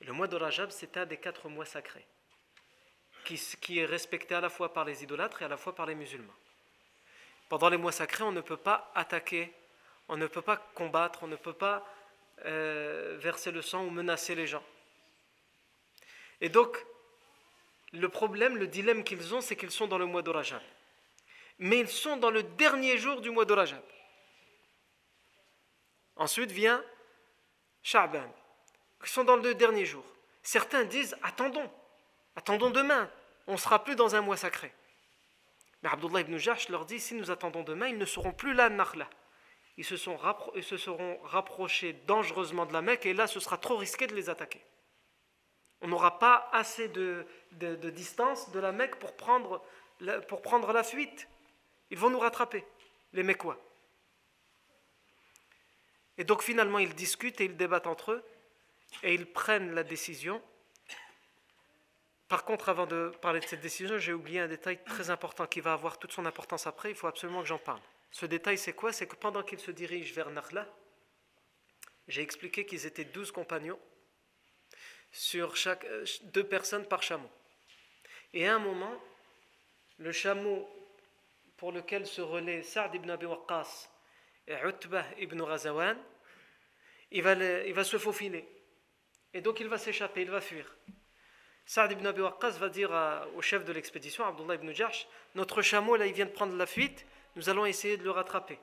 Le 0.00 0.12
mois 0.12 0.28
de 0.28 0.36
Rajab, 0.36 0.70
c'est 0.70 0.96
un 0.96 1.04
des 1.04 1.18
quatre 1.18 1.48
mois 1.48 1.66
sacrés, 1.66 2.06
qui, 3.24 3.78
est 3.78 3.84
respecté 3.84 4.34
à 4.34 4.40
la 4.40 4.48
fois 4.48 4.72
par 4.72 4.86
les 4.86 5.02
idolâtres 5.02 5.42
et 5.42 5.44
à 5.44 5.48
la 5.48 5.58
fois 5.58 5.74
par 5.74 5.84
les 5.84 5.94
musulmans. 5.94 6.34
Pendant 7.50 7.68
les 7.68 7.76
mois 7.76 7.92
sacrés, 7.92 8.24
on 8.24 8.32
ne 8.32 8.40
peut 8.40 8.56
pas 8.56 8.90
attaquer, 8.94 9.52
on 10.08 10.16
ne 10.16 10.26
peut 10.26 10.40
pas 10.40 10.56
combattre, 10.56 11.24
on 11.24 11.26
ne 11.26 11.36
peut 11.36 11.52
pas 11.52 11.86
euh, 12.46 13.18
verser 13.20 13.50
le 13.50 13.60
sang 13.60 13.84
ou 13.84 13.90
menacer 13.90 14.34
les 14.34 14.46
gens. 14.46 14.64
Et 16.40 16.48
donc, 16.48 16.86
le 17.92 18.08
problème, 18.08 18.56
le 18.56 18.68
dilemme 18.68 19.04
qu'ils 19.04 19.34
ont, 19.34 19.42
c'est 19.42 19.56
qu'ils 19.56 19.70
sont 19.70 19.88
dans 19.88 19.98
le 19.98 20.06
mois 20.06 20.22
de 20.22 20.30
Rajab 20.30 20.62
mais 21.60 21.78
ils 21.78 21.88
sont 21.88 22.16
dans 22.16 22.30
le 22.30 22.42
dernier 22.42 22.98
jour 22.98 23.20
du 23.20 23.30
mois 23.30 23.44
de 23.44 23.52
Rajab. 23.52 23.82
Ensuite 26.20 26.52
vient 26.52 26.84
Sha'ban, 27.82 28.30
ils 29.02 29.08
sont 29.08 29.24
dans 29.24 29.36
le 29.36 29.54
dernier 29.54 29.86
jour. 29.86 30.04
Certains 30.42 30.84
disent 30.84 31.16
attendons, 31.22 31.68
attendons 32.36 32.68
demain, 32.68 33.10
on 33.46 33.52
ne 33.52 33.56
sera 33.56 33.82
plus 33.82 33.96
dans 33.96 34.14
un 34.14 34.20
mois 34.20 34.36
sacré. 34.36 34.70
Mais 35.82 35.88
Abdullah 35.88 36.20
ibn 36.20 36.36
Jahsh 36.36 36.68
leur 36.68 36.84
dit 36.84 37.00
si 37.00 37.14
nous 37.14 37.30
attendons 37.30 37.62
demain, 37.62 37.88
ils 37.88 37.96
ne 37.96 38.04
seront 38.04 38.32
plus 38.32 38.52
là, 38.52 38.68
Nakhla. 38.68 39.08
Ils 39.78 39.84
se, 39.84 39.96
sont 39.96 40.18
seront 40.76 41.18
rapprochés 41.22 41.94
dangereusement 42.06 42.66
de 42.66 42.74
la 42.74 42.82
Mecque 42.82 43.06
et 43.06 43.14
là 43.14 43.26
ce 43.26 43.40
sera 43.40 43.56
trop 43.56 43.78
risqué 43.78 44.06
de 44.06 44.14
les 44.14 44.28
attaquer. 44.28 44.62
On 45.80 45.88
n'aura 45.88 46.18
pas 46.18 46.50
assez 46.52 46.88
de, 46.88 47.24
distance 47.94 48.50
de 48.50 48.60
la 48.60 48.72
Mecque 48.72 48.96
pour 48.96 49.16
prendre 49.16 49.64
pour 50.28 50.42
prendre 50.42 50.70
la 50.74 50.84
fuite. 50.84 51.28
Ils 51.88 51.96
vont 51.96 52.10
nous 52.10 52.20
rattraper, 52.20 52.62
les 53.14 53.22
Mécois. 53.22 53.58
Et 56.18 56.24
donc 56.24 56.42
finalement, 56.42 56.78
ils 56.78 56.94
discutent 56.94 57.40
et 57.40 57.44
ils 57.44 57.56
débattent 57.56 57.86
entre 57.86 58.12
eux 58.12 58.24
et 59.02 59.14
ils 59.14 59.30
prennent 59.30 59.74
la 59.74 59.82
décision. 59.82 60.42
Par 62.28 62.44
contre, 62.44 62.68
avant 62.68 62.86
de 62.86 63.12
parler 63.20 63.40
de 63.40 63.46
cette 63.46 63.60
décision, 63.60 63.98
j'ai 63.98 64.12
oublié 64.12 64.40
un 64.40 64.48
détail 64.48 64.82
très 64.84 65.10
important 65.10 65.46
qui 65.46 65.60
va 65.60 65.72
avoir 65.72 65.98
toute 65.98 66.12
son 66.12 66.26
importance 66.26 66.66
après. 66.66 66.90
Il 66.90 66.96
faut 66.96 67.08
absolument 67.08 67.42
que 67.42 67.48
j'en 67.48 67.58
parle. 67.58 67.80
Ce 68.12 68.26
détail, 68.26 68.58
c'est 68.58 68.72
quoi? 68.72 68.92
C'est 68.92 69.06
que 69.06 69.16
pendant 69.16 69.42
qu'ils 69.42 69.58
se 69.58 69.70
dirigent 69.70 70.14
vers 70.14 70.30
Nakhla, 70.30 70.66
j'ai 72.08 72.22
expliqué 72.22 72.66
qu'ils 72.66 72.86
étaient 72.86 73.04
douze 73.04 73.30
compagnons, 73.30 73.78
sur 75.12 75.56
chaque, 75.56 75.84
euh, 75.84 76.04
deux 76.24 76.44
personnes 76.44 76.86
par 76.86 77.02
chameau. 77.02 77.30
Et 78.32 78.46
à 78.46 78.54
un 78.54 78.58
moment, 78.58 78.94
le 79.98 80.12
chameau 80.12 80.68
pour 81.56 81.72
lequel 81.72 82.06
se 82.06 82.20
relaient 82.20 82.62
Saad 82.62 82.94
ibn 82.94 83.10
Abi 83.10 83.26
Waqqas 83.26 83.88
Utbah 84.50 85.04
ibn 85.18 85.40
Razawan, 85.40 85.96
il 87.10 87.22
va, 87.22 87.34
il 87.34 87.74
va 87.74 87.84
se 87.84 87.98
faufiler. 87.98 88.46
Et 89.32 89.40
donc 89.40 89.60
il 89.60 89.68
va 89.68 89.78
s'échapper, 89.78 90.22
il 90.22 90.30
va 90.30 90.40
fuir. 90.40 90.76
Saad 91.64 91.92
ibn 91.92 92.06
Abi 92.06 92.20
Waqqas 92.20 92.58
va 92.58 92.68
dire 92.68 92.90
au 93.36 93.42
chef 93.42 93.64
de 93.64 93.72
l'expédition, 93.72 94.24
Abdullah 94.24 94.54
ibn 94.56 94.72
Jahsh, 94.72 95.06
notre 95.34 95.62
chameau 95.62 95.96
là 95.96 96.06
il 96.06 96.12
vient 96.12 96.26
de 96.26 96.30
prendre 96.30 96.56
la 96.56 96.66
fuite, 96.66 97.06
nous 97.36 97.48
allons 97.48 97.64
essayer 97.64 97.96
de 97.96 98.02
le 98.02 98.10
rattraper. 98.10 98.58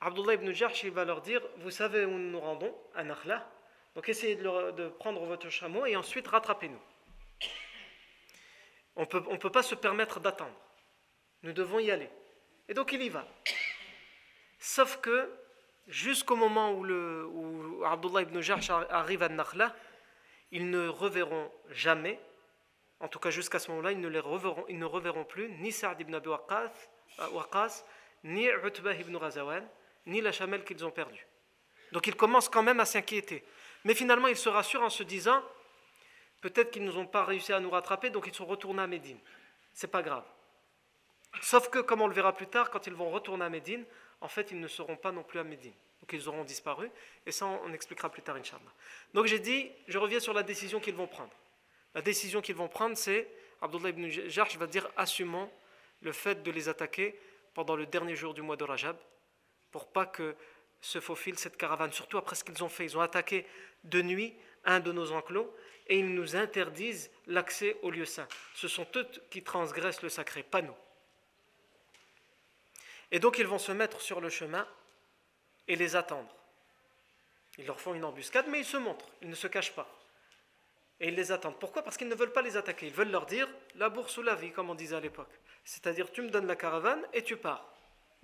Abdullah 0.00 0.34
ibn 0.34 0.52
Jahsh 0.52 0.82
il 0.84 0.90
va 0.90 1.06
leur 1.06 1.22
dire, 1.22 1.40
vous 1.58 1.70
savez 1.70 2.04
où 2.04 2.10
nous 2.10 2.30
nous 2.30 2.40
rendons, 2.40 2.76
à 2.94 3.04
Nakhla, 3.04 3.48
donc 3.94 4.08
essayez 4.08 4.36
de, 4.36 4.88
prendre 4.98 5.24
votre 5.24 5.48
chameau 5.48 5.86
et 5.86 5.96
ensuite 5.96 6.26
rattrapez-nous. 6.26 6.80
On 8.96 9.02
ne 9.02 9.36
peut 9.38 9.50
pas 9.50 9.62
se 9.62 9.74
permettre 9.74 10.20
d'attendre. 10.20 10.54
Nous 11.42 11.52
devons 11.52 11.78
y 11.78 11.90
aller. 11.90 12.10
Et 12.68 12.74
donc 12.74 12.92
il 12.92 13.02
y 13.02 13.08
va. 13.08 13.26
Sauf 14.66 14.98
que 15.02 15.30
jusqu'au 15.88 16.36
moment 16.36 16.72
où, 16.72 16.84
le, 16.84 17.28
Abdullah 17.84 18.22
ibn 18.22 18.40
Jahsh 18.40 18.70
arrive 18.70 19.22
à 19.22 19.28
Nakhla, 19.28 19.76
ils 20.52 20.70
ne 20.70 20.88
reverront 20.88 21.52
jamais, 21.68 22.18
en 22.98 23.06
tout 23.08 23.18
cas 23.18 23.28
jusqu'à 23.28 23.58
ce 23.58 23.70
moment-là, 23.70 23.92
ils 23.92 24.00
ne 24.00 24.08
les 24.08 24.20
reverront, 24.20 24.64
ils 24.70 24.78
ne 24.78 24.86
reverront 24.86 25.24
plus 25.24 25.50
ni 25.58 25.70
Sa'd 25.70 26.00
ibn 26.00 26.14
Abi 26.14 26.30
Waqqas, 26.30 27.84
ni 28.24 28.46
Utbah 28.46 28.94
ibn 28.94 29.14
Razawan, 29.16 29.68
ni 30.06 30.22
la 30.22 30.32
chamelle 30.32 30.64
qu'ils 30.64 30.82
ont 30.82 30.90
perdue. 30.90 31.26
Donc 31.92 32.06
ils 32.06 32.16
commencent 32.16 32.48
quand 32.48 32.62
même 32.62 32.80
à 32.80 32.86
s'inquiéter. 32.86 33.44
Mais 33.84 33.94
finalement, 33.94 34.28
ils 34.28 34.36
se 34.36 34.48
rassurent 34.48 34.82
en 34.82 34.88
se 34.88 35.02
disant 35.02 35.42
peut-être 36.40 36.70
qu'ils 36.70 36.86
n'ont 36.86 37.06
pas 37.06 37.26
réussi 37.26 37.52
à 37.52 37.60
nous 37.60 37.68
rattraper, 37.68 38.08
donc 38.08 38.26
ils 38.28 38.34
sont 38.34 38.46
retournés 38.46 38.82
à 38.82 38.86
Médine. 38.86 39.18
C'est 39.74 39.88
pas 39.88 40.00
grave. 40.00 40.24
Sauf 41.42 41.68
que, 41.68 41.80
comme 41.80 42.00
on 42.00 42.06
le 42.06 42.14
verra 42.14 42.32
plus 42.32 42.46
tard, 42.46 42.70
quand 42.70 42.86
ils 42.86 42.94
vont 42.94 43.10
retourner 43.10 43.44
à 43.44 43.50
Médine, 43.50 43.84
en 44.24 44.28
fait, 44.28 44.50
ils 44.52 44.58
ne 44.58 44.68
seront 44.68 44.96
pas 44.96 45.12
non 45.12 45.22
plus 45.22 45.38
à 45.38 45.44
Médine. 45.44 45.74
Donc 46.00 46.10
ils 46.14 46.28
auront 46.30 46.44
disparu. 46.44 46.90
Et 47.26 47.30
ça, 47.30 47.44
on 47.44 47.72
expliquera 47.74 48.08
plus 48.08 48.22
tard, 48.22 48.36
Inch'Allah. 48.36 48.72
Donc 49.12 49.26
j'ai 49.26 49.38
dit, 49.38 49.70
je 49.86 49.98
reviens 49.98 50.18
sur 50.18 50.32
la 50.32 50.42
décision 50.42 50.80
qu'ils 50.80 50.94
vont 50.94 51.06
prendre. 51.06 51.32
La 51.94 52.00
décision 52.00 52.40
qu'ils 52.40 52.54
vont 52.54 52.68
prendre, 52.68 52.96
c'est, 52.96 53.28
Abdullah 53.60 53.90
ibn 53.90 54.08
Jarj 54.08 54.56
va 54.56 54.66
dire, 54.66 54.88
assumons 54.96 55.50
le 56.00 56.12
fait 56.12 56.42
de 56.42 56.50
les 56.50 56.70
attaquer 56.70 57.20
pendant 57.52 57.76
le 57.76 57.84
dernier 57.84 58.16
jour 58.16 58.32
du 58.32 58.40
mois 58.40 58.56
de 58.56 58.64
Rajab, 58.64 58.96
pour 59.70 59.88
pas 59.88 60.06
que 60.06 60.34
se 60.80 61.00
faufile 61.00 61.38
cette 61.38 61.58
caravane, 61.58 61.92
surtout 61.92 62.16
après 62.16 62.34
ce 62.34 62.44
qu'ils 62.44 62.64
ont 62.64 62.70
fait. 62.70 62.86
Ils 62.86 62.96
ont 62.96 63.02
attaqué 63.02 63.44
de 63.84 64.00
nuit 64.00 64.34
un 64.64 64.80
de 64.80 64.90
nos 64.90 65.12
enclos 65.12 65.54
et 65.86 65.98
ils 65.98 66.14
nous 66.14 66.34
interdisent 66.34 67.10
l'accès 67.26 67.76
au 67.82 67.90
lieu 67.90 68.06
saint. 68.06 68.26
Ce 68.54 68.68
sont 68.68 68.86
eux 68.96 69.06
qui 69.30 69.42
transgressent 69.42 70.02
le 70.02 70.08
sacré, 70.08 70.42
pas 70.42 70.62
nous. 70.62 70.76
Et 73.14 73.20
donc 73.20 73.38
ils 73.38 73.46
vont 73.46 73.60
se 73.60 73.70
mettre 73.70 74.00
sur 74.00 74.20
le 74.20 74.28
chemin 74.28 74.66
et 75.68 75.76
les 75.76 75.94
attendre. 75.94 76.34
Ils 77.58 77.64
leur 77.64 77.80
font 77.80 77.94
une 77.94 78.04
embuscade, 78.04 78.46
mais 78.48 78.58
ils 78.58 78.64
se 78.64 78.76
montrent, 78.76 79.08
ils 79.22 79.30
ne 79.30 79.36
se 79.36 79.46
cachent 79.46 79.72
pas. 79.72 79.88
Et 80.98 81.06
ils 81.08 81.14
les 81.14 81.30
attendent. 81.30 81.60
Pourquoi? 81.60 81.82
Parce 81.82 81.96
qu'ils 81.96 82.08
ne 82.08 82.14
veulent 82.16 82.32
pas 82.32 82.42
les 82.42 82.56
attaquer. 82.56 82.88
Ils 82.88 82.92
veulent 82.92 83.12
leur 83.12 83.26
dire 83.26 83.48
la 83.76 83.88
bourse 83.88 84.16
ou 84.16 84.22
la 84.22 84.34
vie, 84.34 84.50
comme 84.50 84.68
on 84.68 84.74
disait 84.74 84.96
à 84.96 85.00
l'époque. 85.00 85.30
C'est-à-dire, 85.64 86.10
tu 86.10 86.22
me 86.22 86.28
donnes 86.28 86.48
la 86.48 86.56
caravane 86.56 87.06
et 87.12 87.22
tu 87.22 87.36
pars. 87.36 87.64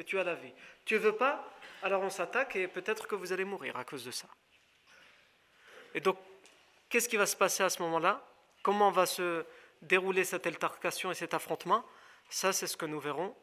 Et 0.01 0.03
tu 0.05 0.19
as 0.19 0.25
la 0.25 0.35
vie. 0.35 0.53
Tu 0.85 0.97
veux 0.97 1.15
pas? 1.15 1.49
Alors 1.85 2.03
on 2.03 2.11
s'attaque 2.11 2.57
et 2.57 2.67
peut-être 2.67 3.07
que 3.07 3.15
vous 3.15 3.33
allez 3.33 3.45
mourir 3.45 3.77
à 3.77 3.85
cause 3.85 4.05
de 4.05 4.11
ça. 4.11 4.27
Et 5.95 6.01
donc, 6.01 6.19
qu'est-ce 6.89 7.09
qui 7.09 7.17
va 7.17 7.27
se 7.27 7.37
passer 7.37 7.63
à 7.63 7.71
ce 7.71 7.81
moment-là? 7.83 8.27
Comment 8.65 8.91
va 8.91 9.07
se 9.07 9.47
dérouler 9.83 10.25
cette 10.25 10.49
altercation 10.49 11.13
et 11.13 11.15
cet 11.15 11.33
affrontement? 11.33 11.85
Ça, 12.29 12.53
c'est 12.53 12.67
ce 12.67 12.77
que 12.77 12.87
nous 12.87 12.99
verrons 12.99 13.37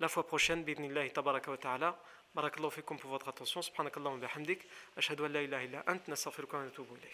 la 0.00 0.08
fois 0.08 0.22
prochaine 0.22 0.64
باذن 0.64 0.84
الله 0.84 1.08
تبارك 1.08 1.48
وتعالى 1.48 1.94
بارك 2.34 2.56
الله 2.56 2.68
فيكم 2.68 2.98
pour 2.98 3.06
votre 3.06 3.28
attention. 3.28 3.60
سبحانك 3.60 3.96
اللهم 3.96 4.18
وبحمدك 4.18 4.64
اشهد 4.98 5.20
ان 5.20 5.32
لا 5.32 5.40
اله 5.40 5.64
الا 5.64 5.92
انت 5.92 6.10
نستغفرك 6.10 6.54
ونتوب 6.54 6.86
اليك 6.92 7.06